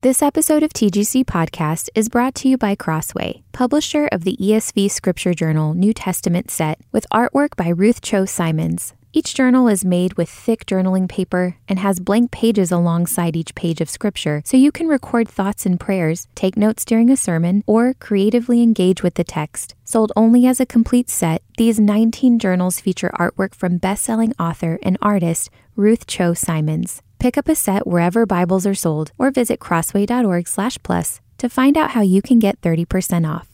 [0.00, 4.88] This episode of TGC Podcast is brought to you by Crossway, publisher of the ESV
[4.92, 8.94] Scripture Journal New Testament set, with artwork by Ruth Chou Simons.
[9.12, 13.80] Each journal is made with thick journaling paper and has blank pages alongside each page
[13.80, 17.94] of scripture, so you can record thoughts and prayers, take notes during a sermon, or
[17.94, 19.74] creatively engage with the text.
[19.84, 24.96] Sold only as a complete set, these 19 journals feature artwork from best-selling author and
[25.02, 27.02] artist Ruth Chou Simons.
[27.18, 32.02] Pick up a set wherever Bibles are sold or visit crossway.org/plus to find out how
[32.02, 33.48] you can get 30% off.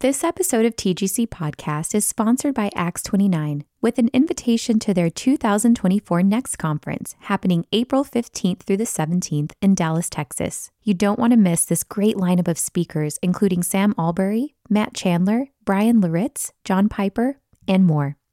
[0.00, 5.08] This episode of TGC Podcast is sponsored by Acts 29 with an invitation to their
[5.08, 10.70] 2024 Next Conference happening April 15th through the 17th in Dallas, Texas.
[10.82, 15.46] You don't want to miss this great lineup of speakers, including Sam Allberry, Matt Chandler,
[15.64, 18.18] Bryan Loritts, John Piper, and more.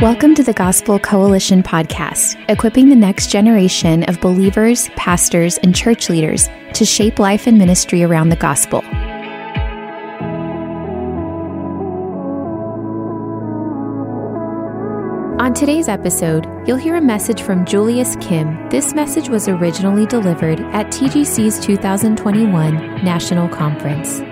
[0.00, 6.08] Welcome to the Gospel Coalition podcast, equipping the next generation of believers, pastors, and church
[6.08, 8.78] leaders to shape life and ministry around the gospel.
[15.38, 18.70] On today's episode, you'll hear a message from Julius Kim.
[18.70, 24.22] This message was originally delivered at TGC's 2021 National Conference.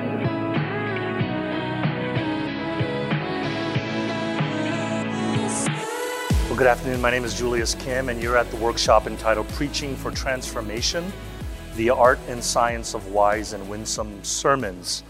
[6.59, 7.01] Good afternoon.
[7.01, 11.13] My name is Julius Kim, and you're at the workshop entitled Preaching for Transformation
[11.77, 15.05] The Art and Science of Wise and Winsome Sermons.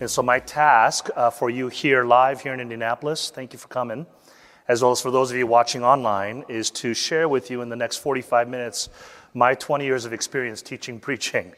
[0.00, 3.68] And so, my task uh, for you here live here in Indianapolis, thank you for
[3.68, 4.06] coming,
[4.66, 7.68] as well as for those of you watching online, is to share with you in
[7.68, 8.88] the next 45 minutes
[9.34, 11.52] my 20 years of experience teaching preaching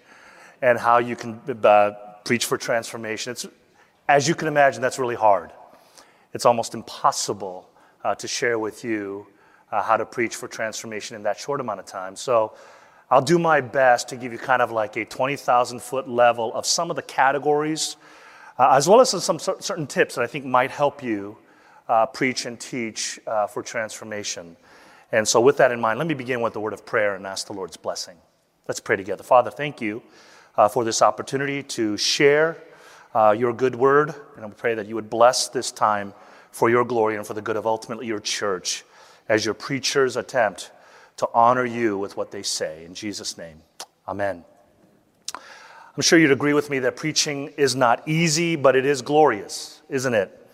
[0.60, 1.92] and how you can uh,
[2.24, 3.30] preach for transformation.
[3.30, 3.46] It's,
[4.08, 5.52] as you can imagine, that's really hard.
[6.34, 7.70] It's almost impossible
[8.02, 9.28] uh, to share with you
[9.72, 12.16] uh, how to preach for transformation in that short amount of time.
[12.16, 12.54] So
[13.10, 16.66] I'll do my best to give you kind of like a 20,000 foot level of
[16.66, 17.96] some of the categories,
[18.58, 21.36] uh, as well as some certain tips that I think might help you
[21.88, 24.56] uh, preach and teach uh, for transformation.
[25.12, 27.26] And so, with that in mind, let me begin with the word of prayer and
[27.26, 28.16] ask the Lord's blessing.
[28.66, 29.22] Let's pray together.
[29.22, 30.02] Father, thank you
[30.56, 32.56] uh, for this opportunity to share
[33.14, 34.14] uh, your good word.
[34.34, 36.12] And I pray that you would bless this time
[36.50, 38.84] for your glory and for the good of ultimately your church
[39.28, 40.70] as your preachers attempt
[41.16, 42.84] to honor you with what they say.
[42.84, 43.62] In Jesus' name,
[44.06, 44.44] amen.
[45.34, 49.80] I'm sure you'd agree with me that preaching is not easy, but it is glorious,
[49.88, 50.46] isn't it?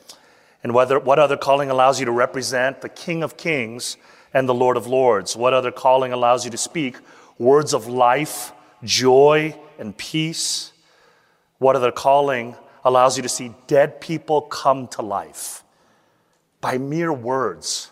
[0.62, 3.96] And whether, what other calling allows you to represent the King of Kings
[4.32, 5.36] and the Lord of Lords?
[5.36, 6.96] What other calling allows you to speak
[7.38, 8.52] words of life,
[8.84, 10.72] joy, and peace?
[11.58, 12.54] What other calling
[12.84, 15.64] allows you to see dead people come to life
[16.60, 17.90] by mere words?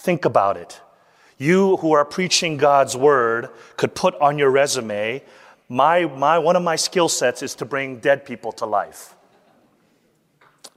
[0.00, 0.80] Think about it.
[1.36, 5.22] You who are preaching God's word could put on your resume,
[5.68, 9.14] my, my, one of my skill sets is to bring dead people to life.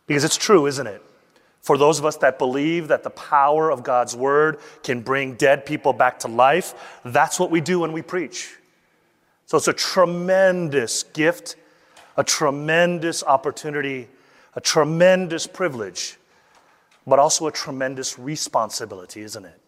[0.07, 1.01] Because it's true, isn't it?
[1.61, 5.66] For those of us that believe that the power of God's word can bring dead
[5.66, 8.57] people back to life, that's what we do when we preach.
[9.45, 11.55] So it's a tremendous gift,
[12.17, 14.09] a tremendous opportunity,
[14.53, 16.17] a tremendous privilege
[17.06, 19.59] but also a tremendous responsibility, isn't it?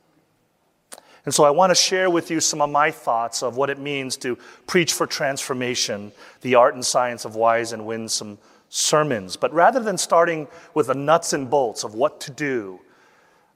[1.25, 3.79] And so I want to share with you some of my thoughts of what it
[3.79, 4.37] means to
[4.67, 8.37] preach for transformation, the art and science of wise and winsome
[8.69, 9.35] sermons.
[9.35, 12.79] But rather than starting with the nuts and bolts of what to do,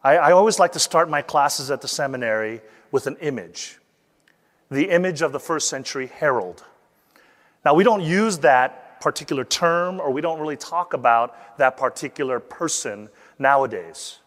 [0.04, 2.62] I, I always like to start my classes at the seminary
[2.92, 3.80] with an image
[4.72, 6.64] the image of the first century herald.
[7.66, 12.40] Now, we don't use that particular term or we don't really talk about that particular
[12.40, 14.20] person nowadays.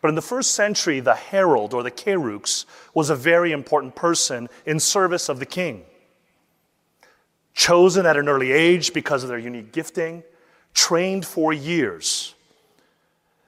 [0.00, 2.64] But in the first century, the herald or the kerux
[2.94, 5.84] was a very important person in service of the king.
[7.52, 10.22] Chosen at an early age because of their unique gifting,
[10.72, 12.34] trained for years.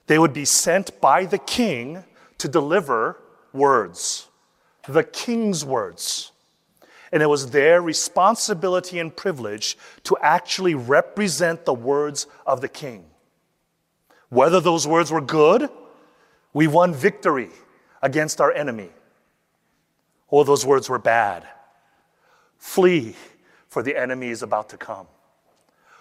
[0.07, 2.05] They would be sent by the king
[2.39, 3.19] to deliver
[3.53, 4.29] words,
[4.89, 6.33] the king's words.
[7.13, 13.05] And it was their responsibility and privilege to actually represent the words of the king.
[14.33, 15.69] Whether those words were good,
[16.55, 17.51] we won victory
[18.01, 18.89] against our enemy,
[20.29, 21.47] or those words were bad.
[22.57, 23.15] Flee,
[23.69, 25.07] for the enemy is about to come.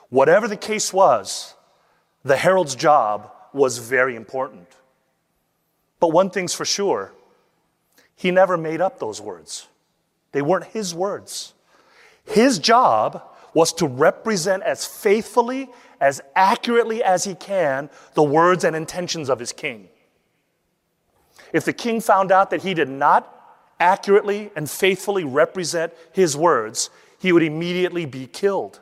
[0.08, 1.56] Whatever the case was,
[2.24, 4.78] the herald's job was very important.
[6.00, 7.12] But one thing's for sure
[8.16, 9.68] he never made up those words,
[10.32, 11.54] they weren't his words.
[12.24, 13.24] His job
[13.54, 15.70] was to represent as faithfully,
[16.02, 19.88] as accurately as he can, the words and intentions of his king.
[21.54, 23.38] If the king found out that he did not
[23.80, 26.90] accurately and faithfully represent his words,
[27.20, 28.80] he would immediately be killed.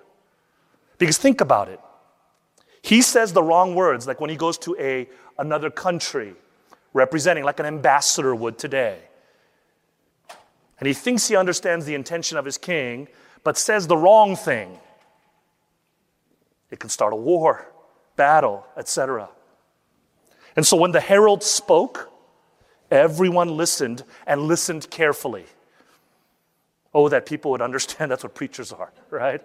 [0.97, 1.79] Because think about it.
[2.81, 6.35] He says the wrong words, like when he goes to a, another country,
[6.93, 8.99] representing like an ambassador would today.
[10.79, 13.09] And he thinks he understands the intention of his king,
[13.43, 14.79] but says the wrong thing.
[16.71, 17.71] It can start a war,
[18.15, 19.29] battle, etc.
[20.55, 22.11] And so when the herald spoke,
[22.91, 25.45] everyone listened and listened carefully.
[26.93, 29.41] Oh, that people would understand that's what preachers are, right?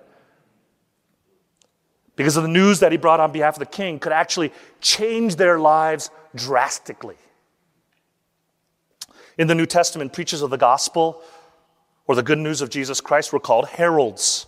[2.16, 5.36] Because of the news that he brought on behalf of the king could actually change
[5.36, 7.16] their lives drastically.
[9.36, 11.20] In the New Testament, preachers of the gospel
[12.06, 14.46] or the good news of Jesus Christ were called heralds.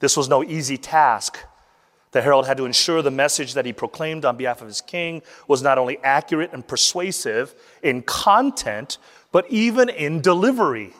[0.00, 1.38] This was no easy task.
[2.12, 5.22] The herald had to ensure the message that he proclaimed on behalf of his king
[5.46, 8.98] was not only accurate and persuasive in content,
[9.30, 10.92] but even in delivery.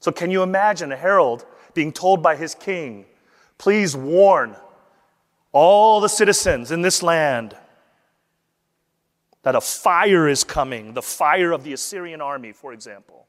[0.00, 3.06] So, can you imagine a herald being told by his king,
[3.58, 4.56] please warn
[5.52, 7.56] all the citizens in this land
[9.42, 13.26] that a fire is coming, the fire of the Assyrian army, for example.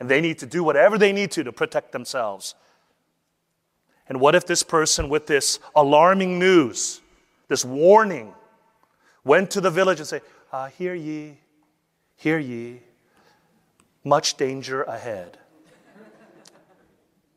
[0.00, 2.54] And they need to do whatever they need to to protect themselves.
[4.12, 7.00] And what if this person, with this alarming news,
[7.48, 8.34] this warning,
[9.24, 10.20] went to the village and said,
[10.52, 11.38] ah, Hear ye,
[12.16, 12.80] hear ye,
[14.04, 15.38] much danger ahead.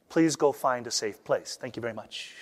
[0.10, 1.58] Please go find a safe place.
[1.58, 2.36] Thank you very much.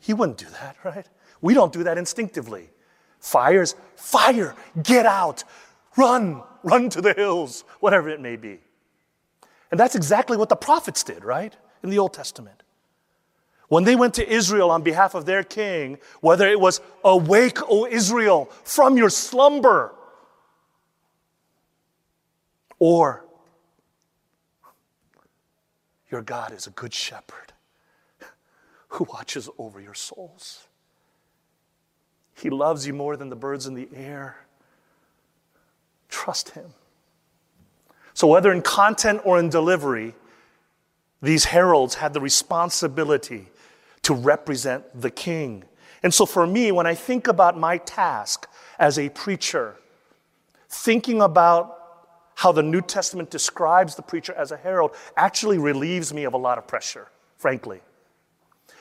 [0.00, 1.06] He wouldn't do that, right?
[1.42, 2.70] We don't do that instinctively.
[3.20, 5.44] Fires, fire, get out,
[5.98, 8.60] run, run to the hills, whatever it may be.
[9.70, 11.54] And that's exactly what the prophets did, right?
[11.82, 12.62] In the Old Testament.
[13.68, 17.86] When they went to Israel on behalf of their king, whether it was, Awake, O
[17.86, 19.92] Israel, from your slumber,
[22.78, 23.26] or,
[26.10, 27.52] Your God is a good shepherd
[28.88, 30.68] who watches over your souls.
[32.34, 34.46] He loves you more than the birds in the air.
[36.08, 36.74] Trust Him.
[38.14, 40.14] So, whether in content or in delivery,
[41.20, 43.48] these heralds had the responsibility
[44.06, 45.64] to represent the king.
[46.04, 48.48] And so, for me, when I think about my task
[48.78, 49.74] as a preacher,
[50.68, 51.76] thinking about
[52.36, 56.36] how the New Testament describes the preacher as a herald actually relieves me of a
[56.36, 57.80] lot of pressure, frankly.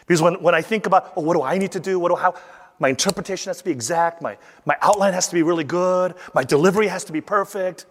[0.05, 1.97] Because when, when I think about, oh, what do I need to do?
[1.97, 2.35] What do, how,
[2.77, 4.21] my interpretation has to be exact.
[4.21, 6.13] My, my outline has to be really good.
[6.35, 7.87] My delivery has to be perfect.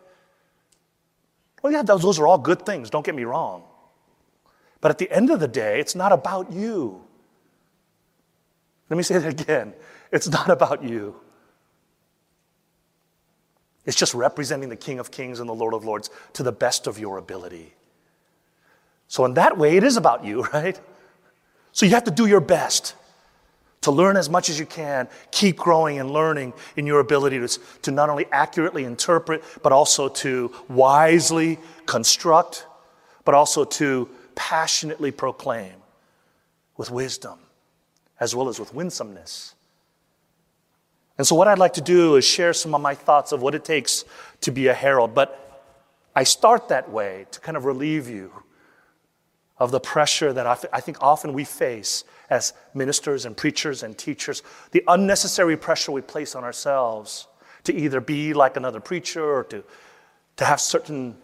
[1.64, 3.64] Well, yeah, those, those are all good things, don't get me wrong.
[4.80, 7.03] But at the end of the day, it's not about you.
[8.90, 9.74] Let me say that again.
[10.12, 11.16] It's not about you.
[13.84, 16.86] It's just representing the King of Kings and the Lord of Lords to the best
[16.86, 17.74] of your ability.
[19.08, 20.78] So, in that way, it is about you, right?
[21.72, 22.94] So, you have to do your best
[23.82, 27.48] to learn as much as you can, keep growing and learning in your ability to,
[27.82, 32.66] to not only accurately interpret, but also to wisely construct,
[33.26, 35.74] but also to passionately proclaim
[36.78, 37.38] with wisdom
[38.20, 39.54] as well as with winsomeness.
[41.16, 43.54] And so, what I'd like to do is share some of my thoughts of what
[43.54, 44.04] it takes
[44.40, 45.14] to be a herald.
[45.14, 45.40] But
[46.14, 48.32] I start that way to kind of relieve you
[49.58, 54.42] of the pressure that I think often we face as ministers and preachers and teachers,
[54.72, 57.28] the unnecessary pressure we place on ourselves
[57.64, 59.62] to either be like another preacher or to,
[60.36, 61.16] to have certain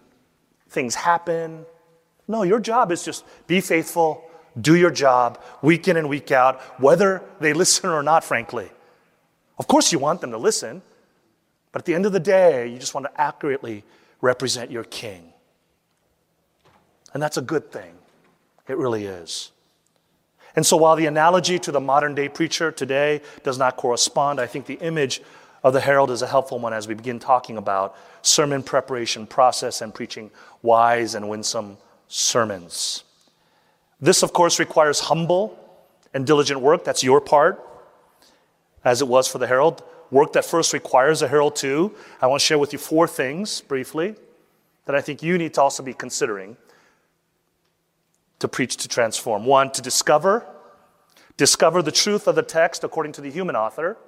[0.68, 1.66] things happen.
[2.28, 6.60] No, your job is just be faithful, do your job week in and week out,
[6.80, 8.70] whether they listen or not, frankly.
[9.58, 10.82] Of course, you want them to listen,
[11.72, 13.84] but at the end of the day, you just want to accurately
[14.20, 15.32] represent your king.
[17.12, 17.94] And that's a good thing.
[18.68, 19.50] It really is.
[20.56, 24.46] And so, while the analogy to the modern day preacher today does not correspond, I
[24.46, 25.22] think the image
[25.62, 29.82] of the herald is a helpful one as we begin talking about sermon preparation process
[29.82, 30.30] and preaching
[30.62, 31.76] wise and winsome
[32.08, 33.04] sermons.
[34.00, 35.58] This, of course, requires humble
[36.14, 36.84] and diligent work.
[36.84, 37.66] That's your part.
[38.84, 39.82] as it was for the herald.
[40.10, 41.94] Work that first requires a herald too.
[42.20, 44.14] I want to share with you four things briefly
[44.86, 46.56] that I think you need to also be considering
[48.38, 49.44] to preach to transform.
[49.44, 50.46] One, to discover,
[51.36, 53.98] discover the truth of the text according to the human author.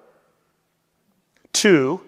[1.52, 2.00] Two,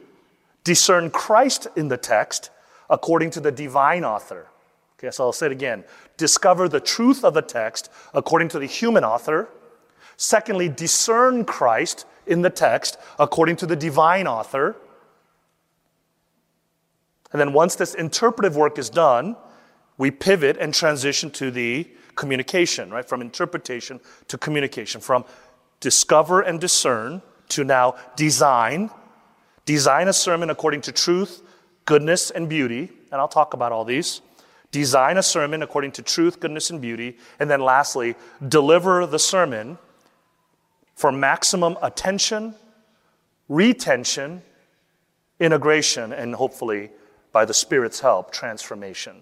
[0.65, 2.51] discern Christ in the text
[2.89, 4.49] according to the divine author.
[4.99, 5.85] Okay, so I'll say it again.
[6.17, 9.49] Discover the truth of the text according to the human author.
[10.17, 14.77] Secondly, discern Christ in the text according to the divine author.
[17.33, 19.37] And then once this interpretive work is done,
[19.99, 23.07] we pivot and transition to the communication, right?
[23.07, 25.25] From interpretation to communication, from
[25.81, 28.91] discover and discern to now design.
[29.65, 31.43] Design a sermon according to truth,
[31.87, 32.91] goodness, and beauty.
[33.11, 34.21] And I'll talk about all these.
[34.75, 37.17] Design a sermon according to truth, goodness, and beauty.
[37.39, 38.17] And then lastly,
[38.49, 39.79] deliver the sermon
[40.97, 42.57] for maximum attention,
[43.49, 44.43] retention,
[45.39, 46.91] integration, and hopefully,
[47.31, 49.21] by the Spirit's help, transformation.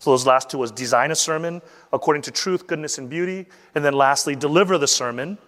[0.00, 1.62] So those last two was design a sermon
[1.94, 3.46] according to truth, goodness, and beauty.
[3.74, 5.38] And then lastly, deliver the sermon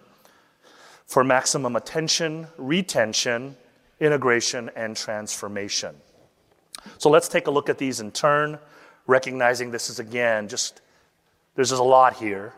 [1.05, 3.55] for maximum attention, retention,
[3.99, 5.95] integration, and transformation.
[6.97, 8.57] So let's take a look at these in turn,
[9.07, 10.81] recognizing this is again just,
[11.55, 12.53] there's just a lot here.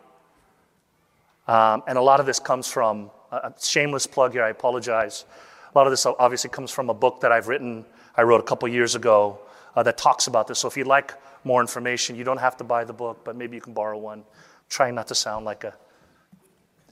[1.48, 5.26] Um, and a lot of this comes from a shameless plug here, I apologize.
[5.74, 7.86] A lot of this obviously comes from a book that I've written,
[8.16, 9.40] I wrote a couple years ago,
[9.76, 10.60] uh, that talks about this.
[10.60, 13.56] So if you'd like more information, you don't have to buy the book, but maybe
[13.56, 14.20] you can borrow one.
[14.20, 14.26] I'm
[14.70, 15.76] trying not to sound like a.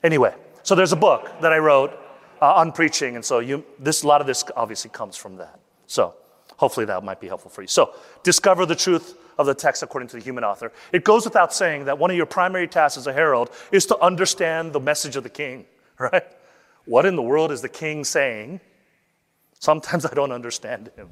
[0.03, 1.91] Anyway, so there's a book that I wrote
[2.41, 5.59] uh, on preaching, and so you, this, a lot of this obviously comes from that.
[5.87, 6.13] So
[6.57, 7.67] hopefully that might be helpful for you.
[7.67, 10.71] So discover the truth of the text according to the human author.
[10.91, 13.99] It goes without saying that one of your primary tasks as a herald is to
[13.99, 15.65] understand the message of the king,
[15.99, 16.25] right?
[16.85, 18.59] What in the world is the king saying?
[19.59, 21.09] Sometimes I don't understand him.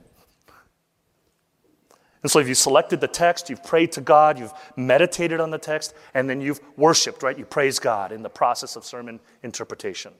[2.24, 5.58] And so, if you selected the text, you've prayed to God, you've meditated on the
[5.58, 7.38] text, and then you've worshiped, right?
[7.38, 10.14] You praise God in the process of sermon interpretation.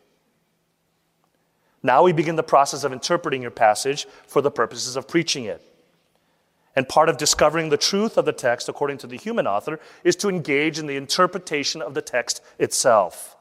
[1.84, 5.62] Now we begin the process of interpreting your passage for the purposes of preaching it.
[6.76, 10.16] And part of discovering the truth of the text, according to the human author, is
[10.18, 13.36] to engage in the interpretation of the text itself.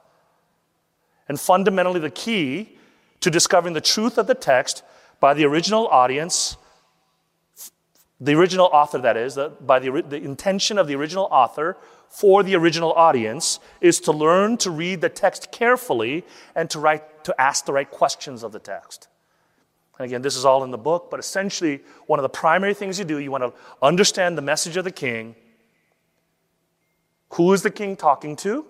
[1.29, 2.77] And fundamentally, the key
[3.21, 4.83] to discovering the truth of the text
[5.21, 6.57] by the original audience,
[8.19, 11.77] the original author, that is, by the, the intention of the original author
[12.09, 17.23] for the original audience, is to learn to read the text carefully and to, write,
[17.23, 19.07] to ask the right questions of the text.
[20.01, 22.97] And again, this is all in the book, but essentially, one of the primary things
[22.97, 23.53] you do, you want to
[23.83, 25.35] understand the message of the king.
[27.33, 28.65] Who is the king talking to?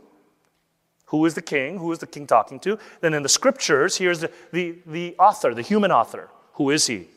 [1.06, 1.78] Who is the king?
[1.78, 2.78] Who is the king talking to?
[3.00, 6.28] Then in the scriptures, here's the, the, the author, the human author.
[6.56, 7.08] Who is he?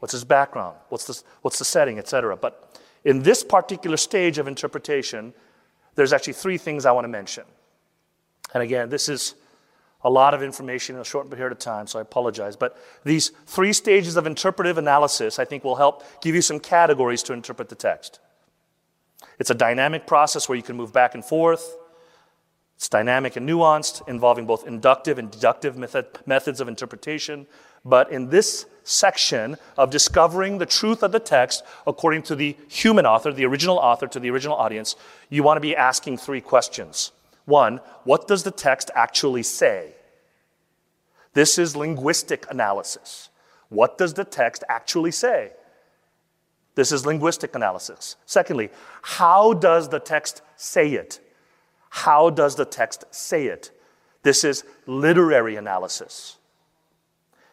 [0.00, 0.76] What's his background?
[0.90, 2.36] What's the, what's the setting, etc.
[2.36, 5.32] But in this particular stage of interpretation,
[5.94, 7.44] there's actually three things I want to mention.
[8.52, 9.34] And again, this is
[10.04, 12.56] a lot of information in a short period of time, so I apologize.
[12.56, 17.22] But these three stages of interpretive analysis, I think, will help give you some categories
[17.24, 18.18] to interpret the text.
[19.38, 21.76] It's a dynamic process where you can move back and forth.
[22.76, 27.46] It's dynamic and nuanced, involving both inductive and deductive method, methods of interpretation.
[27.84, 33.06] But in this section of discovering the truth of the text according to the human
[33.06, 34.96] author, the original author, to the original audience,
[35.30, 37.12] you want to be asking three questions.
[37.44, 39.94] One, what does the text actually say?
[41.34, 43.30] This is linguistic analysis.
[43.68, 45.52] What does the text actually say?
[46.74, 48.16] This is linguistic analysis.
[48.26, 48.70] Secondly,
[49.02, 51.20] how does the text say it?
[51.90, 53.70] How does the text say it?
[54.22, 56.36] This is literary analysis.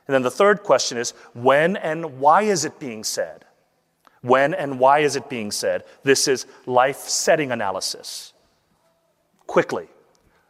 [0.08, 3.46] And then the third question is when and why is it being said?
[4.22, 5.84] When and why is it being said?
[6.03, 8.34] This is life setting analysis
[9.50, 9.88] quickly.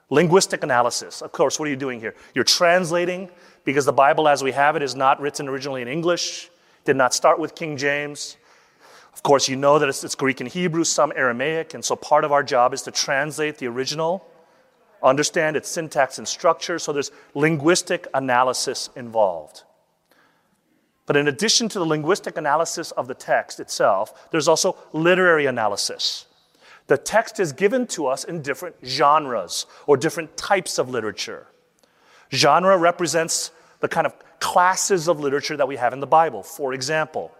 [0.09, 1.21] Linguistic analysis.
[1.21, 2.15] Of course, what are you doing here?
[2.35, 3.29] You're translating
[3.63, 6.49] because the Bible as we have it is not written originally in English,
[6.83, 8.35] did not start with King James.
[9.13, 12.25] Of course, you know that it's, it's, Greek and Hebrew, some Aramaic, and so part
[12.25, 14.25] of our job is to translate the original,
[15.01, 19.63] understand its syntax and structure, so there's linguistic analysis involved.
[21.05, 26.25] But in addition to the linguistic analysis of the text itself, there's also literary analysis.
[26.89, 31.45] The text is given to us in different genres or different types of literature.
[32.33, 36.41] Genre represents the kind of classes of literature that we have in the Bible.
[36.41, 37.31] For example,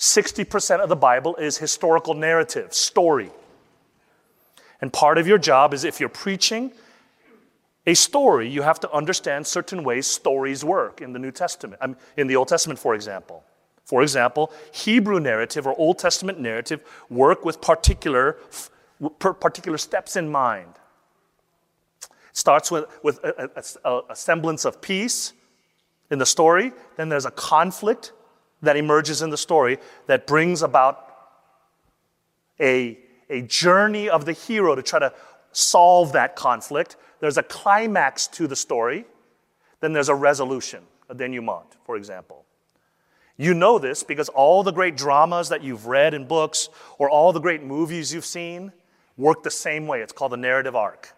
[0.00, 3.30] 60% of the Bible is historical narrative, story.
[4.80, 6.72] And part of your job is if you're preaching
[7.86, 11.80] a story, you have to understand certain ways stories work in the New Testament,
[12.16, 13.44] in the Old Testament, for example.
[13.90, 18.36] For example, Hebrew narrative or Old Testament narrative work with particular,
[19.18, 20.74] particular steps in mind.
[22.00, 23.50] It starts with, with a,
[23.84, 25.32] a, a semblance of peace
[26.08, 28.12] in the story, then there's a conflict
[28.62, 31.12] that emerges in the story that brings about
[32.60, 32.96] a,
[33.28, 35.12] a journey of the hero to try to
[35.50, 36.94] solve that conflict.
[37.18, 39.04] There's a climax to the story,
[39.80, 42.44] then there's a resolution, a denouement, for example.
[43.40, 46.68] You know this because all the great dramas that you've read in books
[46.98, 48.70] or all the great movies you've seen
[49.16, 50.02] work the same way.
[50.02, 51.14] It's called the narrative arc.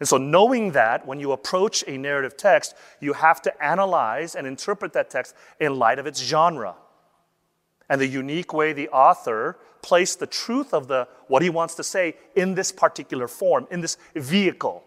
[0.00, 4.46] And so, knowing that when you approach a narrative text, you have to analyze and
[4.46, 6.76] interpret that text in light of its genre
[7.90, 11.84] and the unique way the author placed the truth of the, what he wants to
[11.84, 14.82] say in this particular form, in this vehicle.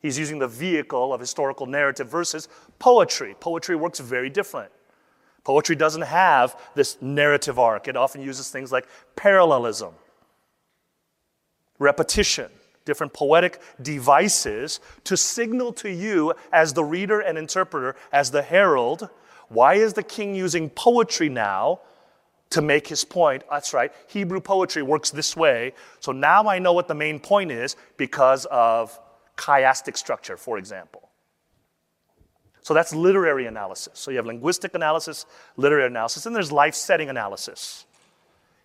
[0.00, 3.36] He's using the vehicle of historical narrative versus poetry.
[3.38, 4.72] Poetry works very different.
[5.44, 9.94] Poetry doesn't have this narrative arc, it often uses things like parallelism,
[11.78, 12.50] repetition
[12.84, 19.08] different poetic devices to signal to you as the reader and interpreter, as the herald,
[19.48, 21.80] why is the king using poetry now
[22.50, 23.42] to make his point?
[23.50, 25.72] That's right, Hebrew poetry works this way.
[26.00, 28.98] So now I know what the main point is because of
[29.40, 31.08] chiastic structure, for example.
[32.62, 33.98] So that's literary analysis.
[33.98, 35.24] So you have linguistic analysis,
[35.56, 37.86] literary analysis, and there's life setting analysis.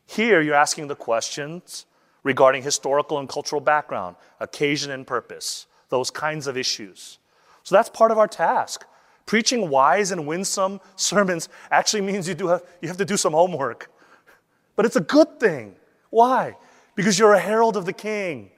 [0.06, 1.86] Here you're asking the questions
[2.24, 7.20] regarding historical and cultural background, occasion and purpose, those kinds of issues.
[7.64, 8.86] So that's part of our task.
[9.26, 13.34] Preaching wise and winsome sermons actually means you, do have, you have to do some
[13.34, 13.90] homework.
[14.76, 15.76] But it's a good thing.
[16.10, 16.58] Why?
[16.96, 18.52] Because you're a herald of the king.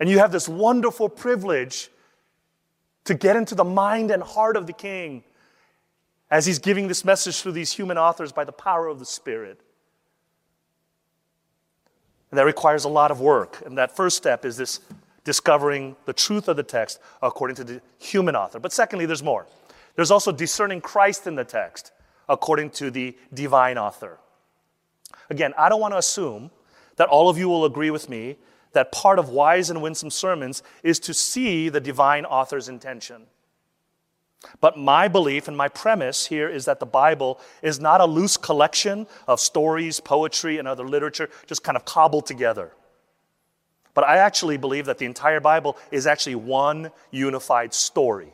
[0.00, 1.90] And you have this wonderful privilege
[3.04, 5.24] to get into the mind and heart of the king
[6.30, 9.60] as he's giving this message through these human authors by the power of the Spirit.
[12.30, 13.62] And that requires a lot of work.
[13.64, 14.80] And that first step is this
[15.24, 18.58] discovering the truth of the text according to the human author.
[18.58, 19.46] But secondly, there's more.
[19.96, 21.92] There's also discerning Christ in the text
[22.28, 24.18] according to the divine author.
[25.30, 26.50] Again, I don't want to assume
[26.96, 28.36] that all of you will agree with me
[28.72, 33.26] that part of wise and winsome sermons is to see the divine author's intention.
[34.60, 38.36] But my belief and my premise here is that the Bible is not a loose
[38.36, 42.72] collection of stories, poetry, and other literature just kind of cobbled together.
[43.94, 48.32] But I actually believe that the entire Bible is actually one unified story.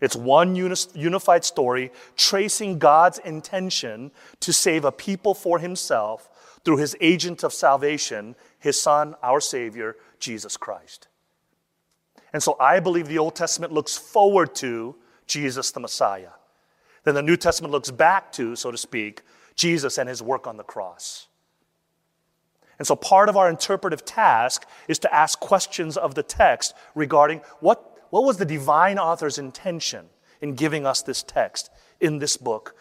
[0.00, 6.28] It's one unified story tracing God's intention to save a people for himself
[6.64, 11.08] through his agent of salvation, his son, our Savior, Jesus Christ.
[12.32, 14.96] And so I believe the Old Testament looks forward to
[15.26, 16.30] Jesus the Messiah.
[17.04, 19.22] Then the New Testament looks back to, so to speak,
[19.54, 21.28] Jesus and his work on the cross.
[22.78, 27.40] And so part of our interpretive task is to ask questions of the text regarding
[27.60, 30.06] what, what was the divine author's intention
[30.40, 31.70] in giving us this text
[32.00, 32.74] in this book,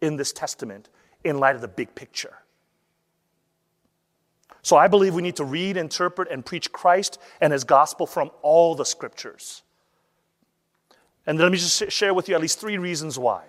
[0.00, 0.88] in this testament,
[1.24, 2.39] in light of the big picture.
[4.62, 8.30] So I believe we need to read, interpret, and preach Christ and his gospel from
[8.42, 9.62] all the scriptures.
[11.26, 13.44] And let me just share with you at least three reasons why.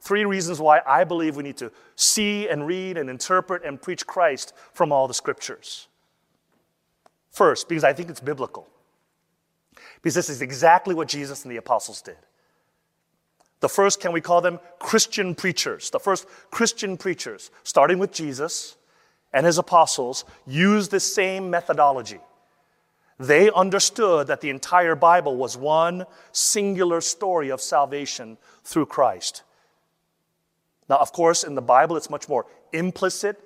[0.00, 4.06] Three reasons why I believe we need to see and read and interpret and preach
[4.06, 5.86] Christ from all the scriptures.
[7.30, 8.68] First, because I think it's biblical.
[10.02, 12.16] Because this is exactly what Jesus and the apostles did.
[13.60, 15.90] The first, can we call them Christian preachers?
[15.90, 18.76] The first Christian preachers, starting with Jesus
[19.32, 22.20] and his apostles used the same methodology.
[23.18, 29.42] They understood that the entire Bible was one singular story of salvation through Christ.
[30.88, 33.40] Now, of course, in the Bible, it's much more implicit,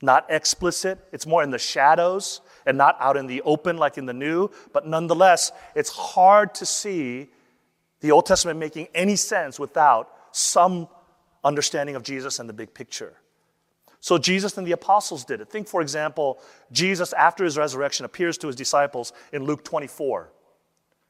[0.00, 0.98] not explicit.
[1.12, 4.50] It's more in the shadows and not out in the open like in the New.
[4.72, 7.28] But nonetheless, it's hard to see
[8.00, 10.88] the Old Testament making any sense without some
[11.44, 13.14] understanding of Jesus and the big picture.
[14.04, 15.48] So Jesus and the apostles did it.
[15.48, 16.38] Think, for example,
[16.70, 20.28] Jesus, after his resurrection, appears to his disciples in Luke 24.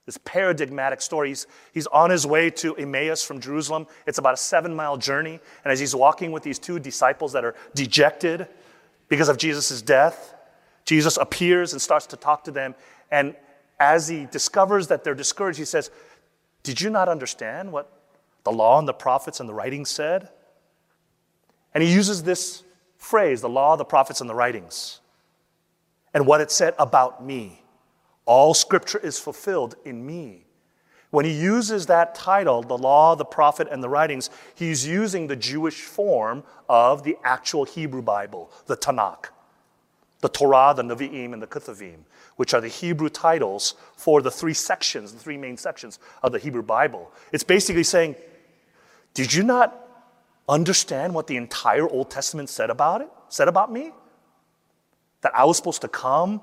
[0.06, 1.30] This paradigmatic story.
[1.30, 3.88] He's, he's on his way to Emmaus from Jerusalem.
[4.06, 5.40] It's about a seven mile journey.
[5.64, 8.46] And as he's walking with these two disciples that are dejected
[9.08, 10.32] because of Jesus' death,
[10.84, 12.76] Jesus appears and starts to talk to them.
[13.10, 13.34] And
[13.80, 15.90] as he discovers that they're discouraged, he says,
[16.62, 17.90] Did you not understand what
[18.44, 20.28] the law and the prophets and the writings said?
[21.74, 22.62] And he uses this
[23.04, 25.00] phrase, the law, the prophets, and the writings.
[26.14, 27.60] and what it said about me.
[28.24, 30.46] All scripture is fulfilled in me.
[31.10, 35.36] When he uses that title, the law, the prophet, and the writings, he's using the
[35.36, 39.26] Jewish form of the actual Hebrew Bible, the Tanakh,
[40.20, 41.98] the Torah, the Nevi'im, and the Ketuvim,
[42.36, 46.38] which are the Hebrew titles for the three sections, the three main sections of the
[46.38, 47.12] Hebrew Bible.
[47.32, 48.16] It's basically saying,
[49.14, 49.83] Did you not
[50.48, 53.92] understand what the entire Old Testament said about it, said about me?
[55.22, 56.42] That I was supposed to come,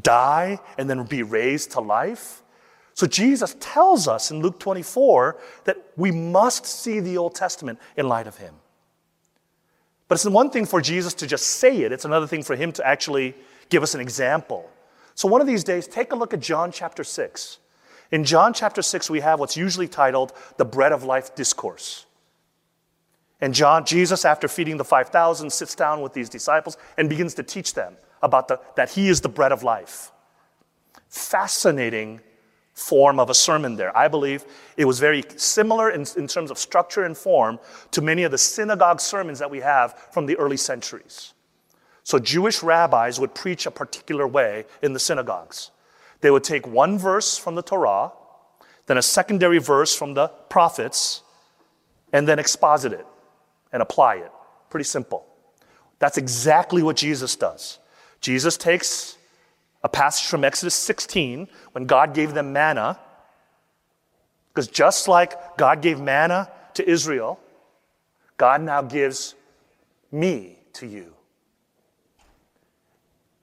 [0.00, 2.42] die, and then be raised to life?
[2.94, 8.08] So Jesus tells us in Luke 24 that we must see the Old Testament in
[8.08, 8.54] light of him.
[10.08, 12.70] But it's one thing for Jesus to just say it, it's another thing for him
[12.72, 13.34] to actually
[13.70, 14.68] give us an example.
[15.14, 17.58] So one of these days, take a look at John chapter 6.
[18.10, 22.04] In John chapter 6, we have what's usually titled the Bread of Life Discourse.
[23.42, 27.42] And John, Jesus, after feeding the 5,000, sits down with these disciples and begins to
[27.42, 30.12] teach them about the, that he is the bread of life.
[31.08, 32.20] Fascinating
[32.72, 33.94] form of a sermon there.
[33.98, 34.44] I believe
[34.76, 37.58] it was very similar in, in terms of structure and form
[37.90, 41.34] to many of the synagogue sermons that we have from the early centuries.
[42.04, 45.72] So, Jewish rabbis would preach a particular way in the synagogues.
[46.20, 48.12] They would take one verse from the Torah,
[48.86, 51.22] then a secondary verse from the prophets,
[52.12, 53.06] and then exposit it
[53.72, 54.30] and apply it.
[54.70, 55.26] Pretty simple.
[55.98, 57.78] That's exactly what Jesus does.
[58.20, 59.16] Jesus takes
[59.82, 62.98] a passage from Exodus 16 when God gave them manna.
[64.48, 67.40] Because just like God gave manna to Israel,
[68.36, 69.34] God now gives
[70.10, 71.14] me to you.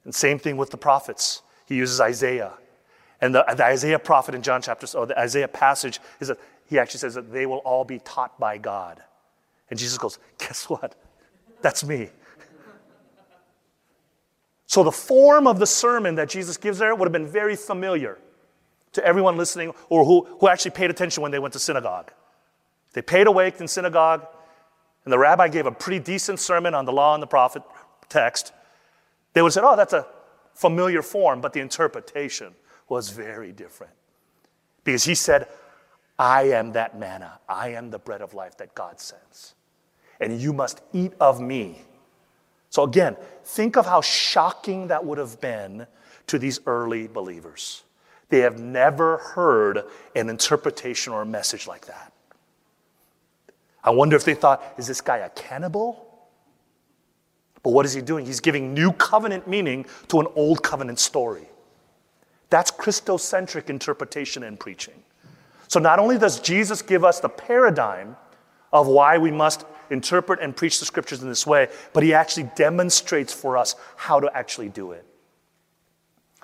[0.06, 1.42] And same thing with the prophets.
[1.66, 2.54] He uses Isaiah.
[3.22, 6.80] And the, the Isaiah prophet in John chapter, or the Isaiah passage is that he
[6.80, 9.02] actually says that they will all be taught by God.
[9.70, 10.96] And Jesus goes, Guess what?
[11.62, 12.10] That's me.
[14.66, 18.20] So the form of the sermon that Jesus gives there would have been very familiar
[18.92, 22.12] to everyone listening or who, who actually paid attention when they went to synagogue.
[22.94, 24.28] They paid awake in synagogue,
[25.06, 27.64] and the rabbi gave a pretty decent sermon on the law and the prophet
[28.10, 28.52] text.
[29.34, 30.06] They would have said, Oh, that's a
[30.54, 32.54] familiar form, but the interpretation
[32.90, 33.94] was very different.
[34.84, 35.48] Because he said,
[36.18, 37.40] I am that manna.
[37.48, 39.56] I am the bread of life that God sends.
[40.20, 41.86] And you must eat of me
[42.70, 45.88] so again, think of how shocking that would have been
[46.28, 47.84] to these early believers.
[48.30, 49.84] They have never heard
[50.16, 52.14] an interpretation or a message like that.
[53.84, 56.06] I wonder if they thought, is this guy a cannibal?
[57.64, 58.26] But what is he doing?
[58.26, 61.50] He's giving new covenant meaning to an old covenant story.
[62.52, 65.02] That's Christocentric interpretation and preaching.
[65.68, 68.16] So not only does Jesus give us the paradigm
[68.72, 72.50] of why we must interpret and preach the scriptures in this way, but he actually
[72.56, 75.06] demonstrates for us how to actually do it.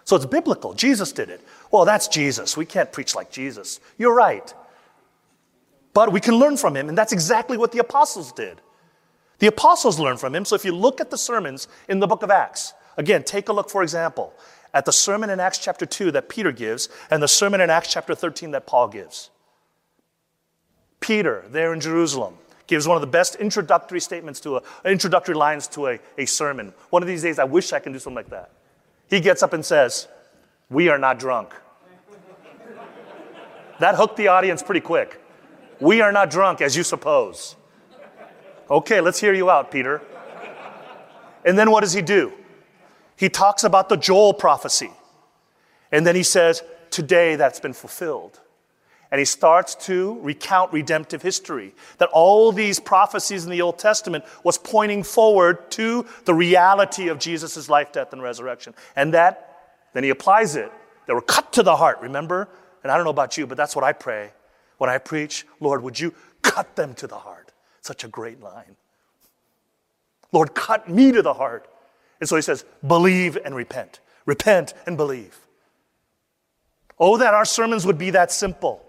[0.03, 0.73] So it's biblical.
[0.73, 1.41] Jesus did it.
[1.71, 2.55] Well, that's Jesus.
[2.55, 3.79] We can't preach like Jesus.
[3.97, 4.53] You're right.
[5.93, 8.61] But we can learn from him, and that's exactly what the apostles did.
[9.39, 10.45] The apostles learned from him.
[10.45, 13.53] So if you look at the sermons in the book of Acts, again, take a
[13.53, 14.33] look, for example,
[14.73, 17.91] at the sermon in Acts chapter 2 that Peter gives and the sermon in Acts
[17.91, 19.29] chapter 13 that Paul gives.
[20.99, 25.67] Peter, there in Jerusalem, gives one of the best introductory statements to a, introductory lines
[25.69, 26.73] to a, a sermon.
[26.89, 28.51] One of these days, I wish I can do something like that.
[29.09, 30.07] He gets up and says,
[30.69, 31.53] We are not drunk.
[33.79, 35.21] that hooked the audience pretty quick.
[35.79, 37.55] We are not drunk as you suppose.
[38.69, 40.01] Okay, let's hear you out, Peter.
[41.43, 42.33] And then what does he do?
[43.15, 44.91] He talks about the Joel prophecy.
[45.91, 48.39] And then he says, Today that's been fulfilled.
[49.15, 51.73] And he starts to recount redemptive history.
[51.99, 57.17] That all these prophecies in the Old Testament was pointing forward to the reality of
[57.17, 58.75] Jesus' life, death, and resurrection.
[58.93, 60.69] And that, then he applies it.
[61.07, 62.49] They were cut to the heart, remember?
[62.83, 64.33] And I don't know about you, but that's what I pray
[64.79, 65.45] when I preach.
[65.61, 67.53] Lord, would you cut them to the heart?
[67.79, 68.75] Such a great line.
[70.33, 71.69] Lord, cut me to the heart.
[72.19, 74.01] And so he says, believe and repent.
[74.25, 75.39] Repent and believe.
[76.99, 78.81] Oh, that our sermons would be that simple.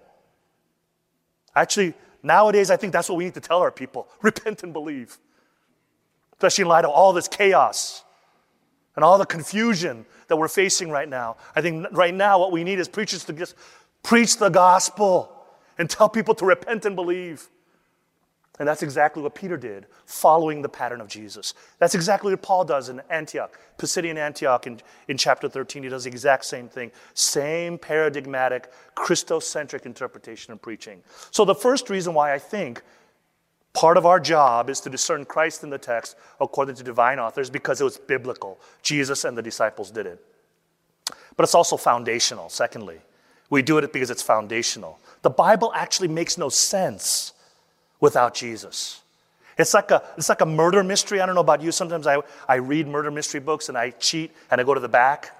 [1.57, 5.19] Actually, nowadays, I think that's what we need to tell our people repent and believe.
[6.35, 8.05] Especially in light of all this chaos
[8.95, 11.37] and all the confusion that we're facing right now.
[11.55, 13.55] I think right now, what we need is preachers to just
[14.03, 15.33] preach the gospel
[15.79, 17.49] and tell people to repent and believe.
[18.59, 21.53] And that's exactly what Peter did, following the pattern of Jesus.
[21.79, 25.83] That's exactly what Paul does in Antioch, Pisidian Antioch in, in chapter 13.
[25.83, 26.91] He does the exact same thing.
[27.13, 31.03] Same paradigmatic, Christocentric interpretation of preaching.
[31.31, 32.83] So the first reason why I think
[33.77, 37.51] Part of our job is to discern Christ in the text according to divine authors
[37.51, 38.59] because it was biblical.
[38.83, 40.25] Jesus and the disciples did it.
[41.37, 43.01] But it's also foundational, secondly.
[43.51, 44.99] We do it because it's foundational.
[45.21, 47.35] The Bible actually makes no sense
[48.01, 49.01] without Jesus.
[49.59, 51.21] It's like a, it's like a murder mystery.
[51.21, 51.73] I don't know about you.
[51.73, 54.89] Sometimes I, I read murder mystery books and I cheat and I go to the
[54.89, 55.33] back.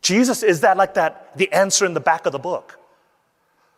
[0.00, 2.78] Jesus is that like that, the answer in the back of the book.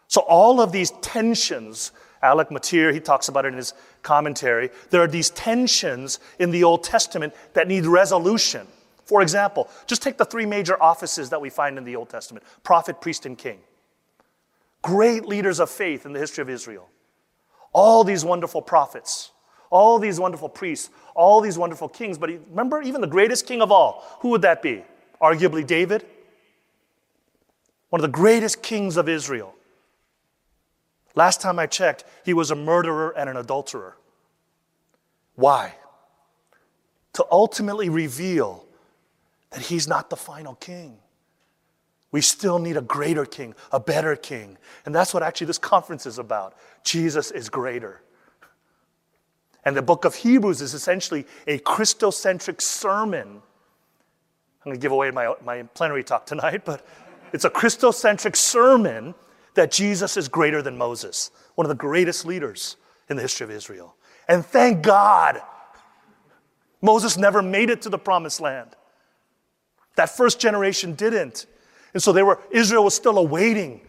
[0.08, 1.90] So all of these tensions,
[2.22, 4.70] Alec Motyer, he talks about it in his commentary.
[4.90, 8.68] There are these tensions in the Old Testament that need resolution.
[9.04, 12.44] For example, just take the three major offices that we find in the Old Testament
[12.62, 13.58] prophet, priest, and king.
[14.82, 16.88] Great leaders of faith in the history of Israel
[17.76, 19.32] all these wonderful prophets,
[19.68, 22.16] all these wonderful priests, all these wonderful kings.
[22.16, 24.82] But remember, even the greatest king of all, who would that be?
[25.20, 26.06] Arguably David,
[27.90, 29.54] one of the greatest kings of Israel.
[31.14, 33.98] Last time I checked, he was a murderer and an adulterer.
[35.34, 35.74] Why?
[37.12, 38.64] To ultimately reveal
[39.50, 40.96] that he's not the final king.
[42.16, 44.56] We still need a greater king, a better king.
[44.86, 46.56] And that's what actually this conference is about.
[46.82, 48.00] Jesus is greater.
[49.66, 53.28] And the book of Hebrews is essentially a Christocentric sermon.
[53.28, 53.42] I'm
[54.64, 56.86] going to give away my, my plenary talk tonight, but
[57.34, 59.14] it's a Christocentric sermon
[59.52, 62.78] that Jesus is greater than Moses, one of the greatest leaders
[63.10, 63.94] in the history of Israel.
[64.26, 65.42] And thank God,
[66.80, 68.70] Moses never made it to the promised land.
[69.96, 71.44] That first generation didn't.
[71.96, 73.80] And so they were, Israel was still awaiting.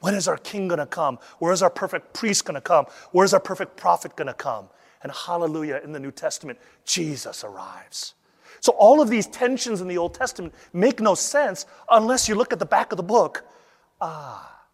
[0.00, 1.20] When is our king going to come?
[1.38, 2.86] Where is our perfect priest going to come?
[3.12, 4.68] Where is our perfect prophet going to come?
[5.04, 8.14] And hallelujah, in the New Testament, Jesus arrives.
[8.58, 12.52] So all of these tensions in the Old Testament make no sense unless you look
[12.52, 13.44] at the back of the book.
[14.00, 14.64] Ah.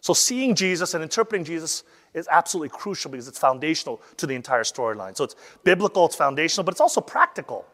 [0.00, 4.64] So seeing Jesus and interpreting Jesus is absolutely crucial because it's foundational to the entire
[4.64, 5.16] storyline.
[5.16, 7.66] So it's biblical, it's foundational, but it's also practical.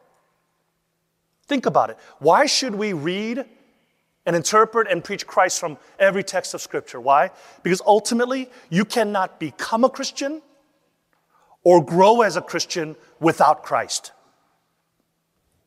[1.46, 1.98] Think about it.
[2.18, 3.44] Why should we read
[4.24, 7.00] and interpret and preach Christ from every text of Scripture?
[7.00, 7.30] Why?
[7.62, 10.42] Because ultimately, you cannot become a Christian
[11.62, 14.12] or grow as a Christian without Christ.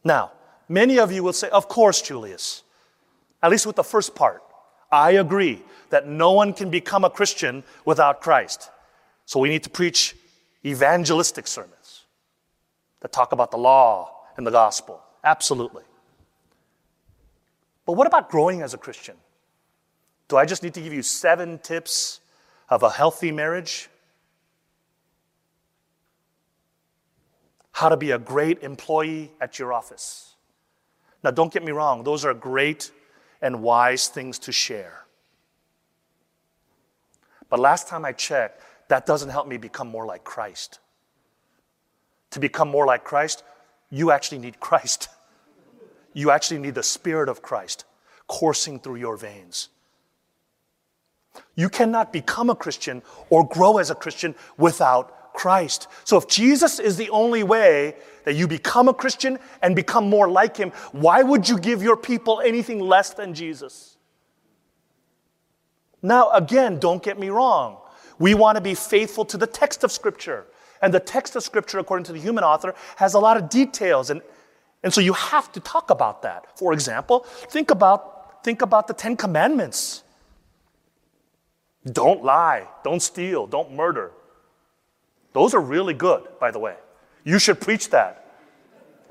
[0.03, 0.31] Now,
[0.67, 2.63] many of you will say, Of course, Julius,
[3.41, 4.43] at least with the first part.
[4.91, 5.61] I agree
[5.91, 8.69] that no one can become a Christian without Christ.
[9.25, 10.15] So we need to preach
[10.65, 12.05] evangelistic sermons
[13.01, 15.01] that talk about the law and the gospel.
[15.23, 15.84] Absolutely.
[17.86, 19.15] But what about growing as a Christian?
[20.27, 22.19] Do I just need to give you seven tips
[22.69, 23.89] of a healthy marriage?
[27.71, 30.36] How to be a great employee at your office?
[31.23, 32.91] Now, don't get me wrong, those are great
[33.41, 35.05] and wise things to share.
[37.49, 40.79] But last time I checked, that doesn't help me become more like Christ.
[42.32, 43.43] To become more like Christ,
[43.89, 45.10] you actually need Christ.
[46.13, 47.86] You actually need the Spirit of Christ
[48.28, 49.69] coursing through your veins.
[51.56, 55.88] You cannot become a Christian or grow as a Christian without Christ.
[56.04, 60.30] So if Jesus is the only way that you become a Christian and become more
[60.30, 63.97] like Him, why would you give your people anything less than Jesus?
[66.02, 67.78] Now, again, don't get me wrong.
[68.17, 70.45] We want to be faithful to the text of Scripture.
[70.81, 74.09] And the text of Scripture, according to the human author, has a lot of details.
[74.09, 74.21] And,
[74.83, 76.57] and so you have to talk about that.
[76.57, 80.03] For example, think about, think about the Ten Commandments
[81.89, 84.11] don't lie, don't steal, don't murder.
[85.33, 86.75] Those are really good, by the way.
[87.23, 88.25] You should preach that.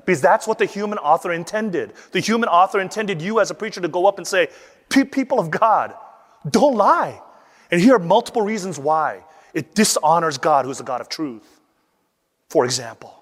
[0.05, 1.93] Because that's what the human author intended.
[2.11, 4.49] The human author intended you as a preacher to go up and say,
[4.89, 5.93] People of God,
[6.49, 7.21] don't lie.
[7.69, 9.23] And here are multiple reasons why.
[9.53, 11.58] It dishonors God, who's a God of truth
[12.49, 13.15] for example.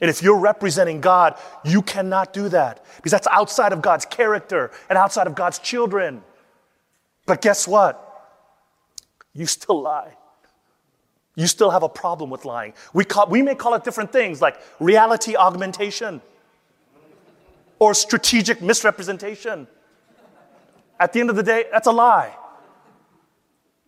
[0.00, 4.70] And if you're representing God, you cannot do that because that's outside of God's character
[4.88, 6.22] and outside of God's children.
[7.26, 8.06] But guess what?
[9.34, 10.14] You still lie.
[11.36, 12.72] You still have a problem with lying.
[12.92, 16.20] We, call, we may call it different things like reality augmentation
[17.78, 19.66] or strategic misrepresentation.
[20.98, 22.34] At the end of the day, that's a lie.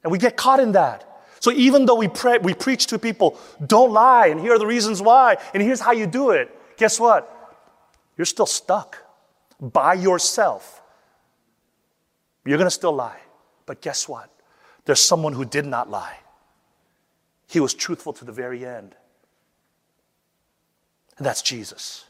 [0.02, 1.11] And we get caught in that.
[1.42, 4.66] So even though we, pray, we preach to people, don't lie, and here are the
[4.66, 7.58] reasons why, and here's how you do it, guess what?
[8.16, 8.98] You're still stuck
[9.60, 10.80] by yourself.
[12.44, 13.18] You're going to still lie.
[13.66, 14.30] But guess what?
[14.84, 16.16] There's someone who did not lie.
[17.48, 18.94] He was truthful to the very end.
[21.16, 22.04] And that's Jesus.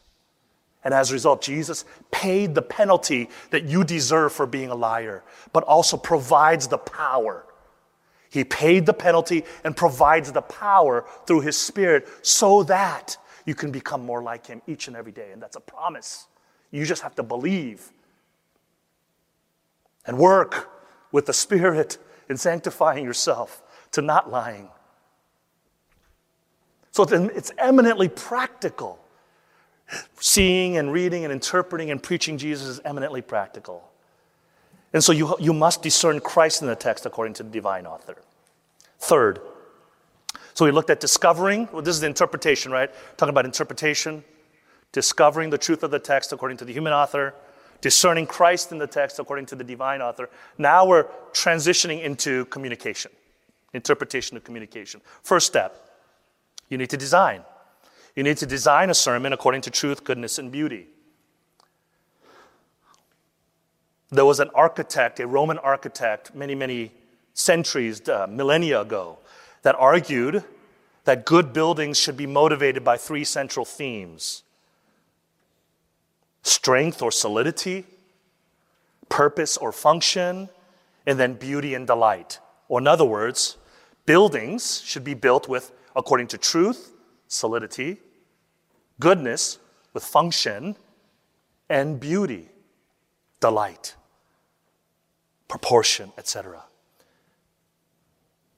[0.83, 5.23] And as a result, Jesus paid the penalty that you deserve for being a liar,
[5.53, 7.47] but also provides the power
[8.33, 13.15] He paid the penalty and provides the power through His Spirit so that
[13.45, 15.29] you can become more like Him each and every day.
[15.31, 16.25] And that's a promise.
[16.71, 17.91] You just have to believe
[20.07, 20.71] and work
[21.11, 24.69] with the Spirit in sanctifying yourself to not lying.
[26.89, 28.99] So it's eminently practical.
[30.19, 33.91] Seeing and reading and interpreting and preaching Jesus is eminently practical.
[34.93, 38.17] And so you, you must discern Christ in the text according to the divine author.
[38.99, 39.41] Third,
[40.53, 42.91] so we looked at discovering, well, this is the interpretation, right?
[43.17, 44.23] Talking about interpretation,
[44.91, 47.33] discovering the truth of the text according to the human author,
[47.81, 50.29] discerning Christ in the text according to the divine author.
[50.57, 53.11] Now we're transitioning into communication,
[53.73, 55.01] interpretation of communication.
[55.23, 55.89] First step,
[56.69, 57.41] you need to design.
[58.15, 60.87] You need to design a sermon according to truth, goodness, and beauty.
[64.13, 66.91] There was an architect, a Roman architect, many, many
[67.33, 69.17] centuries, uh, millennia ago,
[69.63, 70.43] that argued
[71.05, 74.43] that good buildings should be motivated by three central themes
[76.43, 77.85] strength or solidity,
[79.09, 80.47] purpose or function,
[81.07, 82.37] and then beauty and delight.
[82.67, 83.57] Or, in other words,
[84.05, 86.93] buildings should be built with according to truth,
[87.27, 87.97] solidity,
[88.99, 89.57] goodness
[89.91, 90.75] with function,
[91.67, 92.49] and beauty,
[93.39, 93.95] delight
[95.47, 96.63] proportion, etc.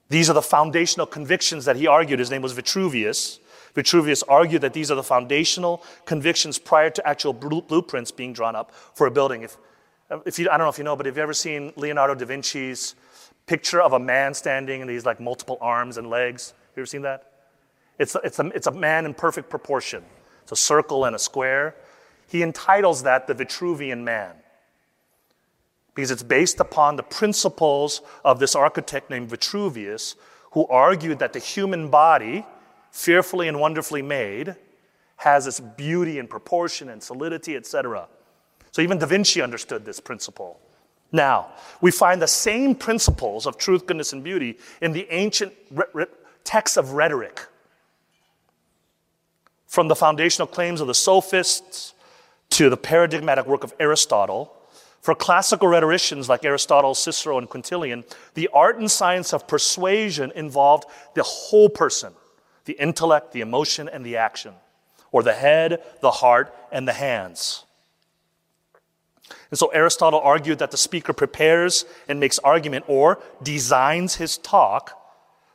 [0.08, 2.18] These are the foundational convictions that he argued.
[2.18, 3.40] His name was Vitruvius.
[3.74, 8.72] Vitruvius argued that these are the foundational convictions prior to actual blueprints being drawn up
[8.94, 9.42] for a building.
[9.42, 9.56] If,
[10.24, 12.24] if you, I don't know if you know, but have you ever seen Leonardo da
[12.24, 12.94] Vinci's
[13.46, 16.50] picture of a man standing and these like multiple arms and legs?
[16.50, 17.32] Have you ever seen that?
[17.98, 20.04] It's it's, a, it's a man in perfect proportion.
[20.42, 21.74] It's a circle and a square.
[22.28, 24.34] He entitles that the Vitruvian man
[25.96, 30.14] because it's based upon the principles of this architect named Vitruvius,
[30.52, 32.46] who argued that the human body,
[32.92, 34.54] fearfully and wonderfully made,
[35.16, 38.06] has its beauty and proportion and solidity, etc.
[38.72, 40.60] So even Da Vinci understood this principle.
[41.12, 41.48] Now,
[41.80, 45.54] we find the same principles of truth, goodness, and beauty in the ancient
[46.44, 47.40] texts of rhetoric.
[49.66, 51.94] From the foundational claims of the sophists
[52.50, 54.55] to the paradigmatic work of Aristotle,
[55.06, 58.02] for classical rhetoricians like Aristotle, Cicero, and Quintilian,
[58.34, 62.12] the art and science of persuasion involved the whole person
[62.64, 64.52] the intellect, the emotion, and the action,
[65.12, 67.64] or the head, the heart, and the hands.
[69.52, 75.00] And so Aristotle argued that the speaker prepares and makes argument or designs his talk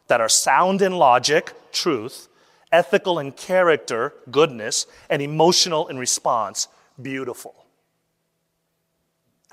[0.08, 2.30] that are sound in logic, truth,
[2.72, 6.70] ethical in character, goodness, and emotional in response,
[7.02, 7.61] beautiful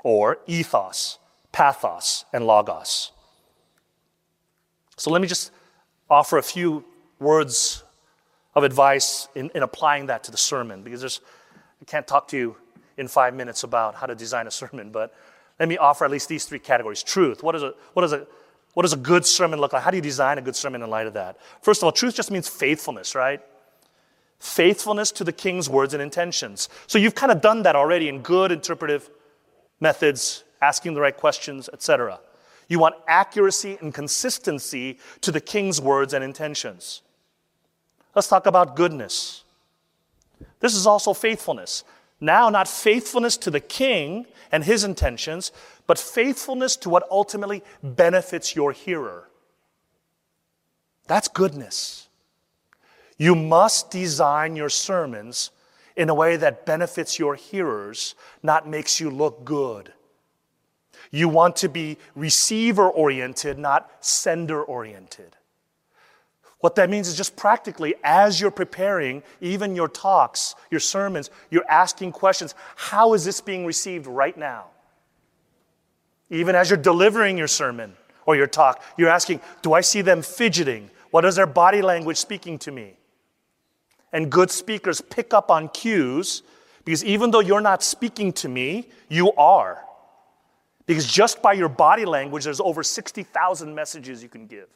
[0.03, 1.19] or ethos,
[1.51, 3.11] pathos, and logos.
[4.97, 5.51] So let me just
[6.09, 6.83] offer a few
[7.19, 7.83] words
[8.55, 11.21] of advice in, in applying that to the sermon because there's,
[11.81, 12.55] I can't talk to you
[12.97, 15.13] in five minutes about how to design a sermon, but
[15.59, 17.03] let me offer at least these three categories.
[17.03, 17.43] Truth.
[17.43, 18.27] What, is a, what, is a,
[18.73, 19.83] what does a good sermon look like?
[19.83, 21.37] How do you design a good sermon in light of that?
[21.61, 23.41] First of all, truth just means faithfulness, right?
[24.39, 26.69] Faithfulness to the king's words and intentions.
[26.87, 29.09] So you've kind of done that already in good interpretive
[29.79, 32.19] methods, asking the right questions, etc.
[32.67, 37.01] You want accuracy and consistency to the king's words and intentions.
[38.15, 39.43] Let's talk about goodness.
[40.59, 41.83] This is also faithfulness.
[42.21, 45.51] Now, not faithfulness to the king and his intentions,
[45.87, 49.29] but faithfulness to what ultimately benefits your hearer.
[51.07, 52.07] That's goodness.
[53.17, 55.51] You must design your sermons
[55.99, 59.91] in a way that benefits your hearers, not makes you look good.
[61.11, 65.35] You want to be receiver oriented, not sender oriented.
[66.59, 71.69] What that means is just practically, as you're preparing even your talks, your sermons, you're
[71.69, 74.67] asking questions how is this being received right now?
[76.29, 77.93] Even as you're delivering your sermon
[78.25, 80.91] or your talk, you're asking, do I see them fidgeting?
[81.11, 82.98] What is their body language speaking to me?
[84.11, 86.43] And good speakers pick up on cues
[86.85, 89.83] because even though you're not speaking to me, you are.
[90.85, 94.67] Because just by your body language, there's over 60,000 messages you can give.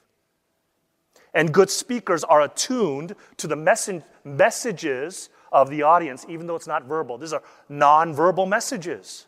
[1.34, 3.90] And good speakers are attuned to the mess-
[4.24, 7.18] messages of the audience, even though it's not verbal.
[7.18, 9.26] These are non-verbal messages.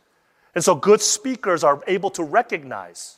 [0.53, 3.17] And so good speakers are able to recognize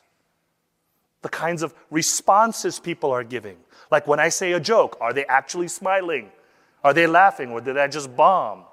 [1.23, 3.57] the kinds of responses people are giving.
[3.91, 6.31] Like when I say a joke, are they actually smiling?
[6.88, 8.63] Are they laughing or did I just bomb?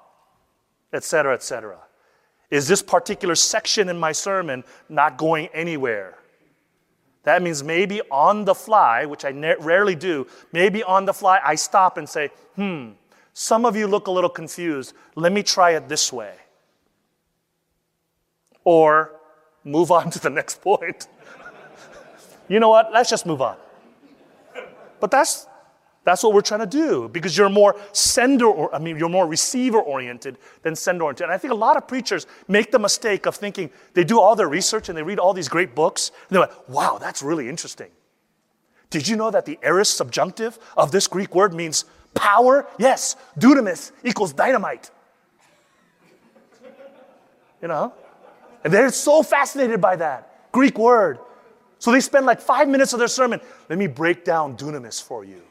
[0.93, 1.77] Etc., etc.
[2.49, 6.17] Is this particular section in my sermon not going anywhere?
[7.23, 11.41] That means maybe on the fly, which I ne- rarely do, maybe on the fly,
[11.43, 12.91] I stop and say, hmm,
[13.33, 14.93] some of you look a little confused.
[15.15, 16.35] Let me try it this way.
[18.63, 19.11] Or
[19.65, 21.09] move on to the next point.
[22.47, 22.93] you know what?
[22.93, 23.57] Let's just move on.
[25.01, 25.47] But that's
[26.05, 29.27] that's what we're trying to do because you're more sender or I mean you're more
[29.27, 31.25] receiver oriented than sender oriented.
[31.25, 34.35] And I think a lot of preachers make the mistake of thinking they do all
[34.35, 37.49] their research and they read all these great books and they're like, "Wow, that's really
[37.49, 37.89] interesting."
[38.91, 42.67] Did you know that the aorist subjunctive of this Greek word means power?
[42.77, 44.91] Yes, dunamis equals dynamite.
[47.61, 47.93] You know?
[48.63, 51.19] And they're so fascinated by that Greek word.
[51.79, 53.41] So they spend like five minutes of their sermon.
[53.69, 55.41] Let me break down dunamis for you.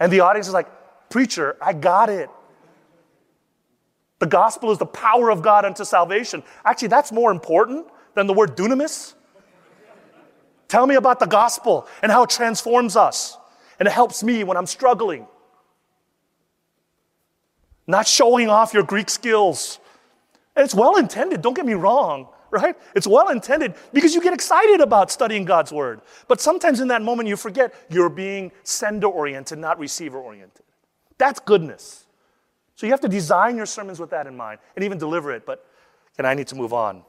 [0.00, 0.66] And the audience is like,
[1.10, 2.30] Preacher, I got it.
[4.18, 6.42] The gospel is the power of God unto salvation.
[6.64, 9.14] Actually, that's more important than the word dunamis.
[10.68, 13.36] Tell me about the gospel and how it transforms us
[13.78, 15.26] and it helps me when I'm struggling.
[17.86, 19.80] Not showing off your Greek skills.
[20.54, 22.28] And it's well intended, don't get me wrong
[22.62, 22.76] right?
[22.94, 26.00] It's well intended because you get excited about studying God's word.
[26.28, 30.64] But sometimes in that moment you forget you're being sender oriented, not receiver oriented.
[31.18, 32.06] That's goodness.
[32.74, 35.44] So you have to design your sermons with that in mind and even deliver it.
[35.46, 35.66] But
[36.18, 37.02] and I need to move on.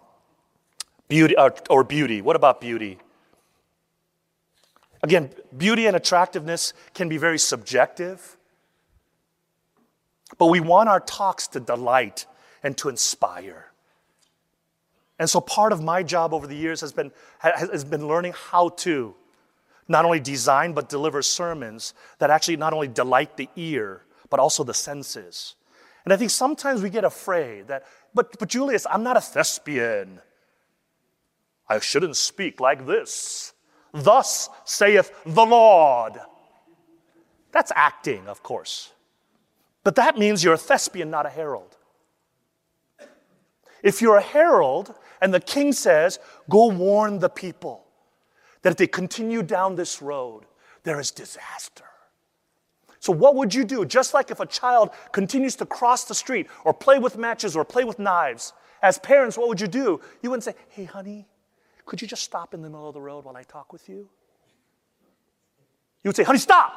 [1.08, 2.22] Beauty or, or beauty.
[2.22, 3.00] What about beauty?
[5.04, 8.38] Again, beauty and attractiveness can be very subjective.
[10.38, 12.26] But we want our talks to delight
[12.64, 13.71] and to inspire.
[15.22, 18.70] And so part of my job over the years has been, has been learning how
[18.70, 19.14] to
[19.88, 24.02] not only design but deliver sermons that actually not only delight the ear,
[24.32, 25.54] but also the senses.
[26.06, 30.22] And I think sometimes we get afraid that, but, but Julius, I'm not a thespian.
[31.70, 33.54] I shouldn't speak like this.
[33.94, 36.14] Thus saith the Lord.
[37.52, 38.92] That's acting, of course.
[39.84, 41.78] But that means you're a thespian, not a herald.
[43.84, 46.20] If you're a herald, and the king says,
[46.50, 47.86] Go warn the people
[48.64, 50.46] that if they continue down this road,
[50.84, 51.86] there is disaster.
[53.00, 53.86] So, what would you do?
[53.86, 57.64] Just like if a child continues to cross the street or play with matches or
[57.64, 60.02] play with knives, as parents, what would you do?
[60.22, 61.28] You wouldn't say, Hey, honey,
[61.86, 64.10] could you just stop in the middle of the road while I talk with you?
[66.04, 66.74] You would say, Honey, stop!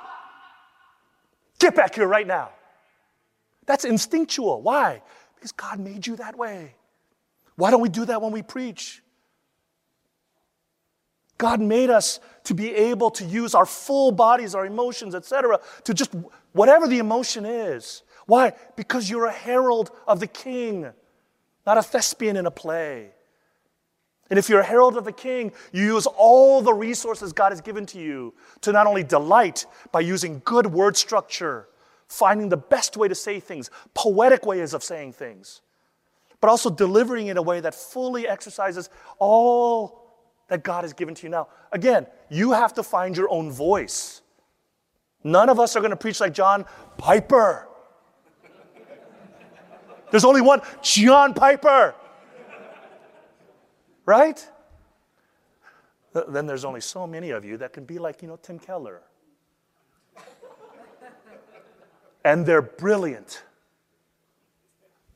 [1.58, 2.50] Get back here right now.
[3.66, 4.60] That's instinctual.
[4.60, 5.02] Why?
[5.34, 6.74] Because God made you that way.
[7.56, 9.02] Why don't we do that when we preach?
[11.38, 15.94] God made us to be able to use our full bodies, our emotions, etc., to
[15.94, 16.14] just
[16.52, 18.02] whatever the emotion is.
[18.26, 18.52] Why?
[18.76, 20.90] Because you're a herald of the king,
[21.66, 23.10] not a thespian in a play.
[24.30, 27.60] And if you're a herald of the king, you use all the resources God has
[27.60, 31.68] given to you to not only delight by using good word structure,
[32.08, 35.60] finding the best way to say things, poetic ways of saying things,
[36.44, 40.12] but also delivering in a way that fully exercises all
[40.48, 41.30] that God has given to you.
[41.30, 44.20] Now, again, you have to find your own voice.
[45.22, 46.66] None of us are going to preach like John
[46.98, 47.66] Piper.
[50.10, 51.94] There's only one John Piper.
[54.04, 54.46] Right?
[56.28, 59.00] Then there's only so many of you that can be like, you know, Tim Keller.
[62.22, 63.44] And they're brilliant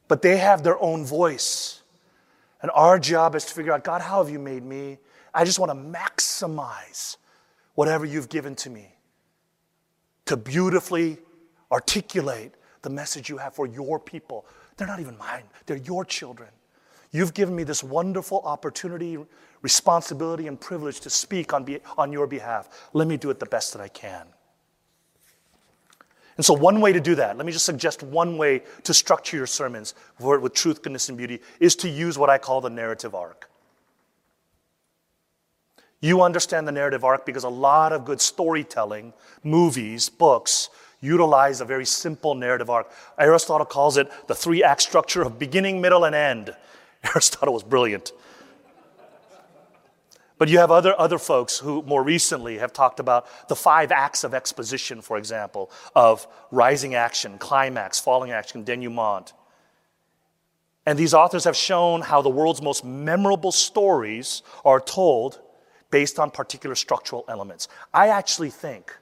[0.08, 1.82] but they have their own voice.
[2.60, 4.98] And our job is to figure out God, how have you made me?
[5.32, 7.16] I just want to maximize
[7.74, 8.96] whatever you've given to me
[10.26, 11.18] to beautifully
[11.70, 12.52] articulate
[12.82, 14.46] the message you have for your people.
[14.76, 16.50] They're not even mine, they're your children.
[17.10, 19.16] You've given me this wonderful opportunity,
[19.62, 22.90] responsibility, and privilege to speak on, be, on your behalf.
[22.92, 24.26] Let me do it the best that I can.
[26.38, 29.36] And so, one way to do that, let me just suggest one way to structure
[29.36, 33.12] your sermons with truth, goodness, and beauty is to use what I call the narrative
[33.12, 33.50] arc.
[36.00, 40.70] You understand the narrative arc because a lot of good storytelling, movies, books,
[41.00, 42.88] utilize a very simple narrative arc.
[43.18, 46.54] Aristotle calls it the three act structure of beginning, middle, and end.
[47.04, 48.12] Aristotle was brilliant.
[50.38, 54.22] But you have other, other folks who more recently have talked about the five acts
[54.22, 59.32] of exposition, for example, of rising action, climax, falling action, denouement.
[60.86, 65.40] And these authors have shown how the world's most memorable stories are told
[65.90, 67.68] based on particular structural elements.
[67.92, 68.96] I actually think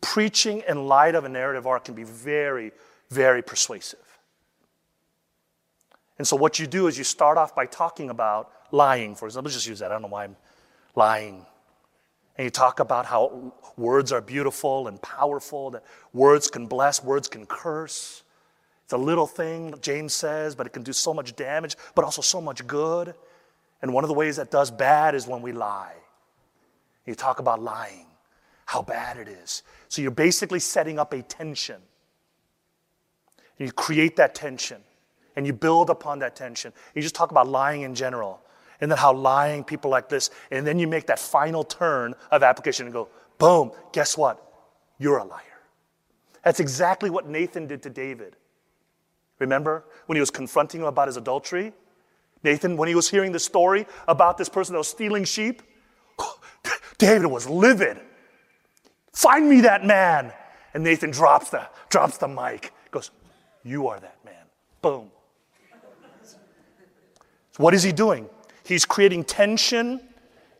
[0.00, 2.72] preaching in light of a narrative arc can be very,
[3.10, 3.98] very persuasive.
[6.18, 9.48] And so, what you do is you start off by talking about lying, for example.
[9.48, 9.90] Let's just use that.
[9.90, 10.36] I don't know why I'm
[10.96, 11.46] lying.
[12.36, 17.28] And you talk about how words are beautiful and powerful, that words can bless, words
[17.28, 18.22] can curse.
[18.84, 22.22] It's a little thing, James says, but it can do so much damage, but also
[22.22, 23.14] so much good.
[23.82, 25.94] And one of the ways that does bad is when we lie.
[27.06, 28.06] You talk about lying,
[28.64, 29.62] how bad it is.
[29.88, 31.80] So you're basically setting up a tension.
[33.58, 34.80] And you create that tension
[35.36, 36.72] and you build upon that tension.
[36.94, 38.40] You just talk about lying in general
[38.82, 42.42] and then how lying people like this, and then you make that final turn of
[42.42, 43.08] application and go,
[43.38, 44.44] boom, guess what?
[44.98, 45.40] You're a liar.
[46.44, 48.34] That's exactly what Nathan did to David.
[49.38, 51.72] Remember when he was confronting him about his adultery?
[52.42, 55.62] Nathan, when he was hearing the story about this person that was stealing sheep,
[56.98, 58.00] David was livid.
[59.12, 60.32] Find me that man.
[60.74, 63.12] And Nathan drops the, drops the mic, goes,
[63.62, 64.34] You are that man.
[64.80, 65.08] Boom.
[67.52, 68.28] So what is he doing?
[68.64, 70.00] He's creating tension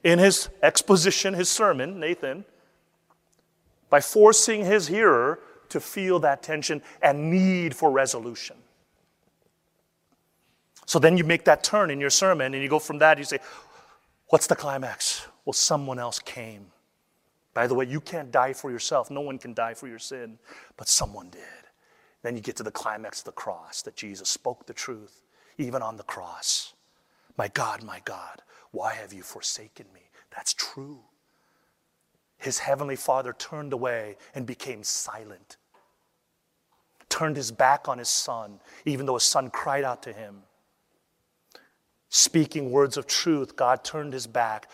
[0.02, 2.44] in his exposition, his sermon, Nathan,
[3.90, 5.38] by forcing his hearer
[5.68, 8.56] to feel that tension and need for resolution.
[10.86, 13.24] So then you make that turn in your sermon and you go from that, you
[13.24, 13.38] say,
[14.28, 15.26] What's the climax?
[15.44, 16.68] Well, someone else came.
[17.52, 19.10] By the way, you can't die for yourself.
[19.10, 20.38] No one can die for your sin,
[20.78, 21.42] but someone did.
[22.22, 25.20] Then you get to the climax of the cross that Jesus spoke the truth,
[25.58, 26.71] even on the cross.
[27.36, 30.02] My God, my God, why have you forsaken me?
[30.34, 31.00] That's true.
[32.38, 35.56] His heavenly Father turned away and became silent,
[37.08, 40.42] turned his back on his son, even though his son cried out to him.
[42.08, 44.68] Speaking words of truth, God turned his back,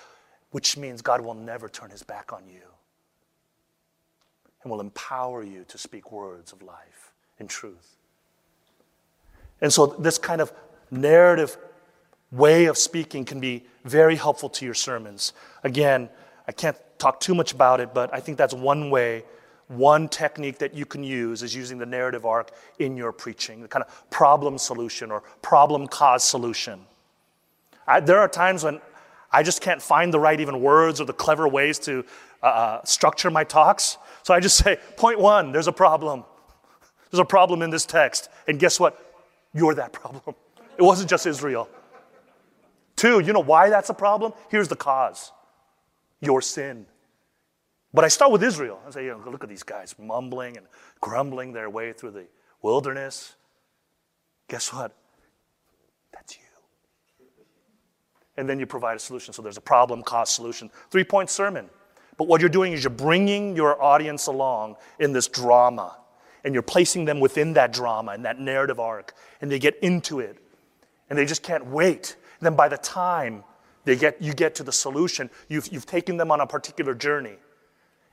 [0.50, 2.62] which means God will never turn his back on you
[4.62, 7.96] and will empower you to speak words of life and truth.
[9.60, 10.52] And so, this kind of
[10.90, 11.56] narrative
[12.30, 15.32] way of speaking can be very helpful to your sermons.
[15.64, 16.08] Again,
[16.46, 19.24] I can't talk too much about it, but I think that's one way,
[19.68, 23.68] one technique that you can use is using the narrative arc in your preaching, the
[23.68, 26.80] kind of problem solution or problem cause solution.
[27.86, 28.80] I, there are times when
[29.30, 32.04] I just can't find the right even words or the clever ways to
[32.42, 33.98] uh, uh structure my talks.
[34.22, 36.24] So I just say, point one, there's a problem.
[37.10, 38.28] There's a problem in this text.
[38.46, 39.04] And guess what?
[39.54, 40.34] You're that problem.
[40.76, 41.68] It wasn't just Israel.
[42.98, 44.32] Two, you know why that's a problem?
[44.50, 45.32] Here's the cause
[46.20, 46.84] your sin.
[47.94, 48.80] But I start with Israel.
[48.86, 50.66] I say, you know, look at these guys mumbling and
[51.00, 52.26] grumbling their way through the
[52.60, 53.36] wilderness.
[54.48, 54.96] Guess what?
[56.12, 56.42] That's you.
[58.36, 59.32] And then you provide a solution.
[59.32, 60.68] So there's a problem, cause, solution.
[60.90, 61.70] Three point sermon.
[62.16, 65.96] But what you're doing is you're bringing your audience along in this drama,
[66.42, 70.18] and you're placing them within that drama and that narrative arc, and they get into
[70.18, 70.36] it,
[71.08, 73.44] and they just can't wait then by the time
[73.84, 77.36] they get, you get to the solution, you've, you've taken them on a particular journey.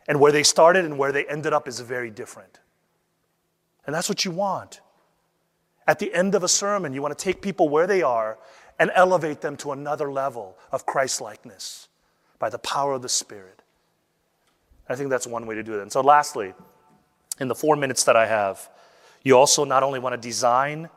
[0.08, 2.60] And where they started and where they ended up is very different.
[3.86, 4.82] And that's what you want.
[5.88, 8.38] At the end of a sermon, you want to take people where they are
[8.80, 11.88] and elevate them to another level of Christ likeness
[12.40, 13.62] by the power of the Spirit.
[14.90, 15.82] I think that's one way to do it.
[15.82, 16.54] And so, lastly,
[17.40, 18.70] in the four minutes that I have,
[19.24, 20.90] you also not only want to design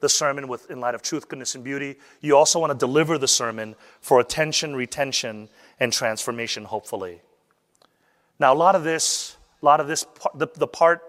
[0.00, 1.96] the sermon with, in light of truth, goodness, and beauty.
[2.20, 5.48] You also want to deliver the sermon for attention, retention,
[5.80, 7.20] and transformation, hopefully.
[8.38, 11.02] Now, a lot of this, a lot of this, the, the part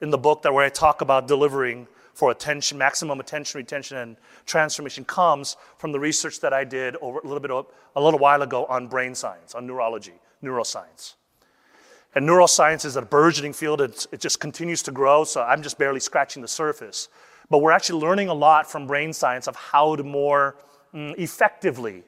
[0.00, 4.16] in the book that where I talk about delivering for attention, maximum attention, retention, and
[4.46, 7.66] transformation comes from the research that I did over a little bit of,
[7.96, 11.14] a little while ago on brain science, on neurology, neuroscience.
[12.14, 13.80] And neuroscience is a burgeoning field.
[13.80, 17.08] It's, it just continues to grow, so I'm just barely scratching the surface.
[17.50, 20.56] But we're actually learning a lot from brain science of how to more
[20.94, 22.04] mm, effectively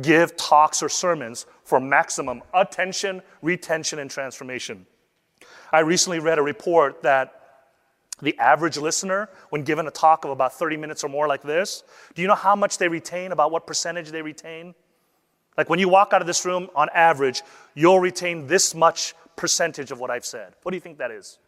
[0.00, 4.86] give talks or sermons for maximum attention, retention, and transformation.
[5.72, 7.40] I recently read a report that
[8.22, 11.82] the average listener, when given a talk of about 30 minutes or more like this,
[12.14, 14.74] do you know how much they retain, about what percentage they retain?
[15.58, 17.42] Like when you walk out of this room, on average,
[17.74, 20.54] you'll retain this much percentage of what I've said.
[20.62, 21.38] What do you think that is?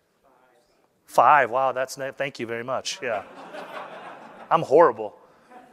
[1.06, 1.50] Five.
[1.50, 2.98] Wow, that's thank you very much.
[3.02, 3.22] Yeah.
[4.50, 5.16] I'm horrible.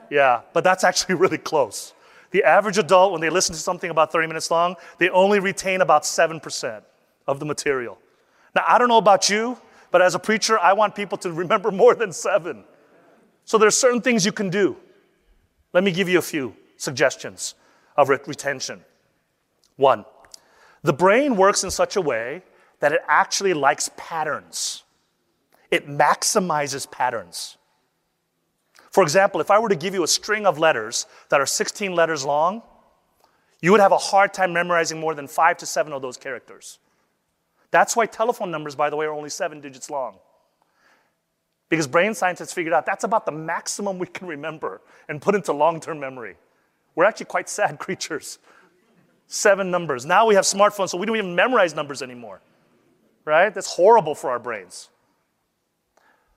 [0.09, 1.93] Yeah, but that's actually really close.
[2.31, 5.81] The average adult, when they listen to something about 30 minutes long, they only retain
[5.81, 6.81] about 7%
[7.27, 7.99] of the material.
[8.55, 9.57] Now, I don't know about you,
[9.91, 12.63] but as a preacher, I want people to remember more than seven.
[13.45, 14.77] So there's certain things you can do.
[15.73, 17.55] Let me give you a few suggestions
[17.97, 18.83] of retention.
[19.75, 20.05] One,
[20.81, 22.43] the brain works in such a way
[22.79, 24.82] that it actually likes patterns
[25.73, 27.57] it maximizes patterns.
[28.91, 31.95] For example, if I were to give you a string of letters that are 16
[31.95, 32.61] letters long,
[33.59, 36.77] you would have a hard time memorizing more than five to seven of those characters.
[37.71, 40.19] That's why telephone numbers, by the way, are only seven digits long.
[41.69, 45.53] Because brain scientists figured out that's about the maximum we can remember and put into
[45.53, 46.35] long term memory.
[46.93, 48.37] We're actually quite sad creatures.
[49.25, 50.05] Seven numbers.
[50.05, 52.41] Now we have smartphones, so we don't even memorize numbers anymore.
[53.25, 53.51] Right?
[53.51, 54.89] That's horrible for our brains.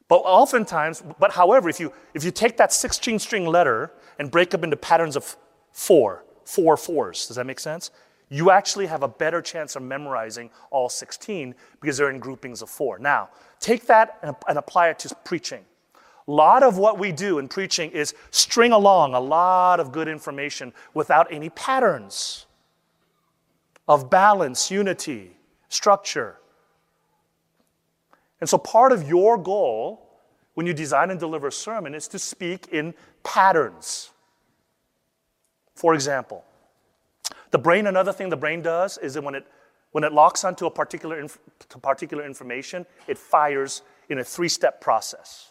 [0.09, 4.55] But oftentimes, but however, if you if you take that 16 string letter and break
[4.55, 5.37] up into patterns of
[5.73, 7.91] four, four fours, does that make sense?
[8.29, 12.69] you actually have a better chance of memorizing all 16 because they're in groupings of
[12.69, 12.99] four.
[12.99, 13.29] Now,
[13.61, 15.65] take that and, and apply it to preaching.
[16.29, 20.09] A lot of what we do in preaching is string along a lot of good
[20.09, 22.47] information without any patterns
[23.87, 25.37] of balance, unity,
[25.69, 26.39] structure.
[28.41, 30.03] And so, part of your goal
[30.55, 34.11] when you design and deliver a sermon is to speak in patterns.
[35.75, 36.45] For example,
[37.51, 39.47] the brain, another thing the brain does is that when it,
[39.93, 41.39] when it locks onto a particular, inf-
[41.83, 45.51] particular information, it fires in a three step process.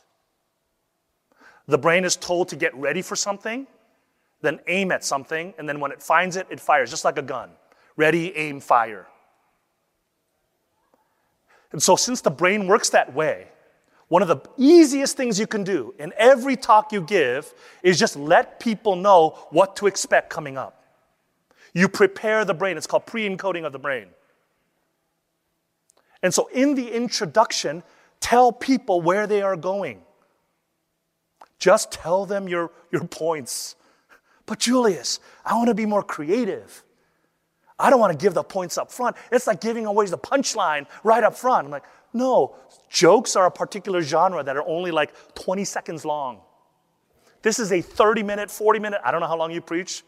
[1.68, 3.68] The brain is told to get ready for something,
[4.42, 7.24] then aim at something, and then when it finds it, it fires, just like a
[7.24, 7.50] gun.
[7.96, 9.08] Ready, aim, fire.
[11.72, 13.48] And so, since the brain works that way,
[14.08, 18.16] one of the easiest things you can do in every talk you give is just
[18.16, 20.84] let people know what to expect coming up.
[21.74, 22.78] You prepare the brain.
[22.78, 24.08] It's called pre encoding of the brain.
[26.24, 27.84] And so, in the introduction,
[28.20, 30.02] tell people where they are going.
[31.60, 33.76] Just tell them your, your points.
[34.46, 36.84] But, Julius, I want to be more creative.
[37.78, 39.18] I don't want to give the points up front.
[39.32, 41.66] It's like giving away the punchline right up front.
[41.66, 42.56] I'm like, no,
[42.90, 46.40] jokes are a particular genre that are only like 20 seconds long.
[47.42, 50.04] This is a 30 minute, 40 minute, I don't know how long you preach,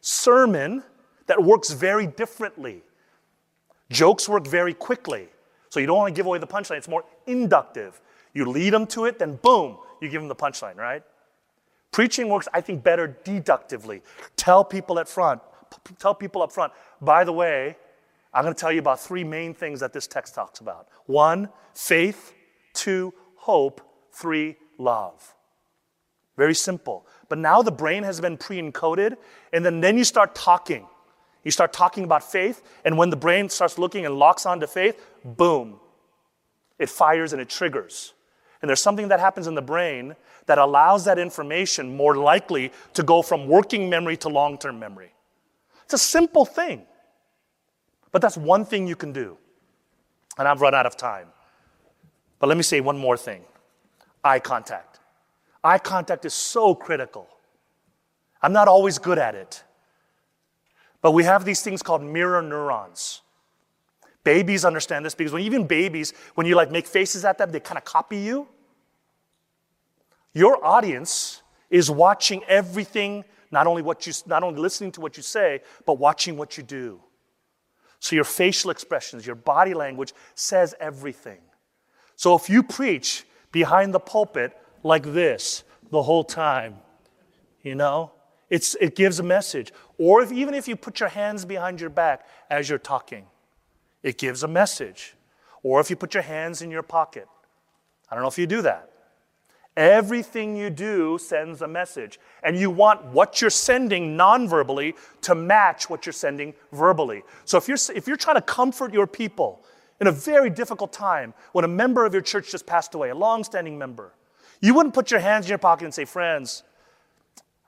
[0.00, 0.82] sermon
[1.26, 2.82] that works very differently.
[3.90, 5.28] Jokes work very quickly.
[5.68, 8.00] So you don't want to give away the punchline, it's more inductive.
[8.34, 11.02] You lead them to it, then boom, you give them the punchline, right?
[11.92, 14.02] Preaching works, I think, better deductively.
[14.36, 15.40] Tell people up front,
[15.98, 16.72] tell people up front,
[17.02, 17.76] by the way,
[18.32, 20.88] I'm going to tell you about three main things that this text talks about.
[21.06, 22.32] One, faith.
[22.72, 23.80] Two, hope.
[24.12, 25.34] Three, love.
[26.36, 27.06] Very simple.
[27.28, 29.16] But now the brain has been pre encoded,
[29.52, 30.86] and then, then you start talking.
[31.44, 35.04] You start talking about faith, and when the brain starts looking and locks onto faith,
[35.24, 35.80] boom,
[36.78, 38.14] it fires and it triggers.
[38.60, 40.14] And there's something that happens in the brain
[40.46, 45.12] that allows that information more likely to go from working memory to long term memory.
[45.84, 46.86] It's a simple thing,
[48.12, 49.36] but that's one thing you can do.
[50.38, 51.28] And I've run out of time.
[52.38, 53.42] But let me say one more thing
[54.24, 55.00] eye contact.
[55.64, 57.28] Eye contact is so critical.
[58.40, 59.62] I'm not always good at it.
[61.00, 63.22] But we have these things called mirror neurons.
[64.24, 67.60] Babies understand this because when even babies, when you like make faces at them, they
[67.60, 68.46] kind of copy you.
[70.32, 75.22] Your audience is watching everything, not only what you not only listening to what you
[75.22, 77.00] say, but watching what you do.
[78.02, 81.38] So your facial expressions, your body language says everything.
[82.16, 86.78] So if you preach behind the pulpit like this the whole time,
[87.62, 88.10] you know,
[88.50, 89.72] it's, it gives a message.
[89.98, 93.26] Or if, even if you put your hands behind your back as you're talking,
[94.02, 95.14] it gives a message.
[95.62, 97.28] Or if you put your hands in your pocket.
[98.10, 98.90] I don't know if you do that.
[99.76, 102.20] Everything you do sends a message.
[102.42, 107.22] And you want what you're sending non-verbally to match what you're sending verbally.
[107.44, 109.64] So if you're, if you're trying to comfort your people
[110.00, 113.14] in a very difficult time, when a member of your church just passed away, a
[113.14, 114.12] long-standing member,
[114.60, 116.62] you wouldn't put your hands in your pocket and say, friends,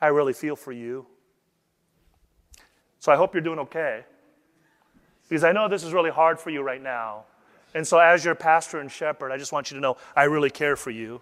[0.01, 1.07] I really feel for you.
[2.99, 4.05] So I hope you're doing okay.
[5.29, 7.25] Because I know this is really hard for you right now.
[7.75, 10.51] And so, as your pastor and shepherd, I just want you to know I really
[10.51, 11.21] care for you.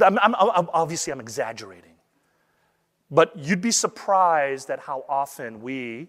[0.00, 0.34] I'm, I'm,
[0.72, 1.94] obviously, I'm exaggerating.
[3.10, 6.08] But you'd be surprised at how often we,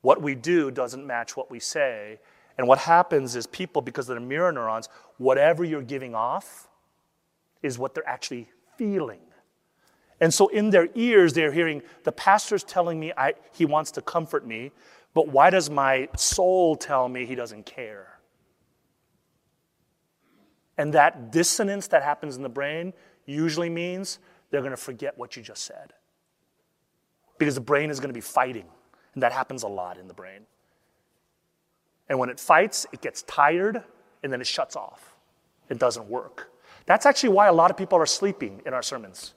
[0.00, 2.18] what we do, doesn't match what we say.
[2.56, 4.88] And what happens is people, because of the mirror neurons,
[5.18, 6.68] whatever you're giving off
[7.62, 9.20] is what they're actually feeling.
[10.20, 14.02] And so in their ears, they're hearing, the pastor's telling me I, he wants to
[14.02, 14.70] comfort me,
[15.12, 18.13] but why does my soul tell me he doesn't care?
[20.76, 22.92] And that dissonance that happens in the brain
[23.26, 24.18] usually means
[24.50, 25.92] they're going to forget what you just said.
[27.38, 28.66] Because the brain is going to be fighting.
[29.14, 30.40] And that happens a lot in the brain.
[32.08, 33.82] And when it fights, it gets tired
[34.22, 35.16] and then it shuts off.
[35.68, 36.50] It doesn't work.
[36.86, 39.34] That's actually why a lot of people are sleeping in our sermons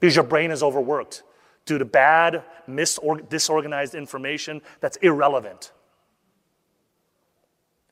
[0.00, 1.22] because your brain is overworked
[1.64, 2.42] due to bad,
[3.28, 5.72] disorganized information that's irrelevant.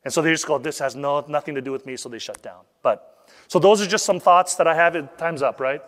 [0.06, 2.20] And so they just go, this has no, nothing to do with me, so they
[2.20, 2.60] shut down.
[2.80, 5.16] But, so those are just some thoughts that I have.
[5.16, 5.82] Time's up, right?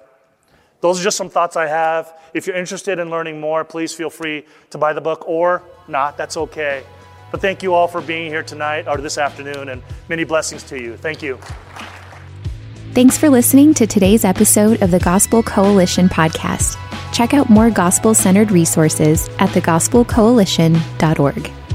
[0.80, 2.18] Those are just some thoughts I have.
[2.34, 6.16] If you're interested in learning more, please feel free to buy the book or not,
[6.16, 6.82] that's okay.
[7.30, 10.82] But thank you all for being here tonight or this afternoon, and many blessings to
[10.82, 10.96] you.
[10.96, 11.38] Thank you.
[12.94, 16.76] Thanks for listening to today's episode of the Gospel Coalition podcast.
[17.12, 21.67] Check out more gospel centered resources at thegospelcoalition.org.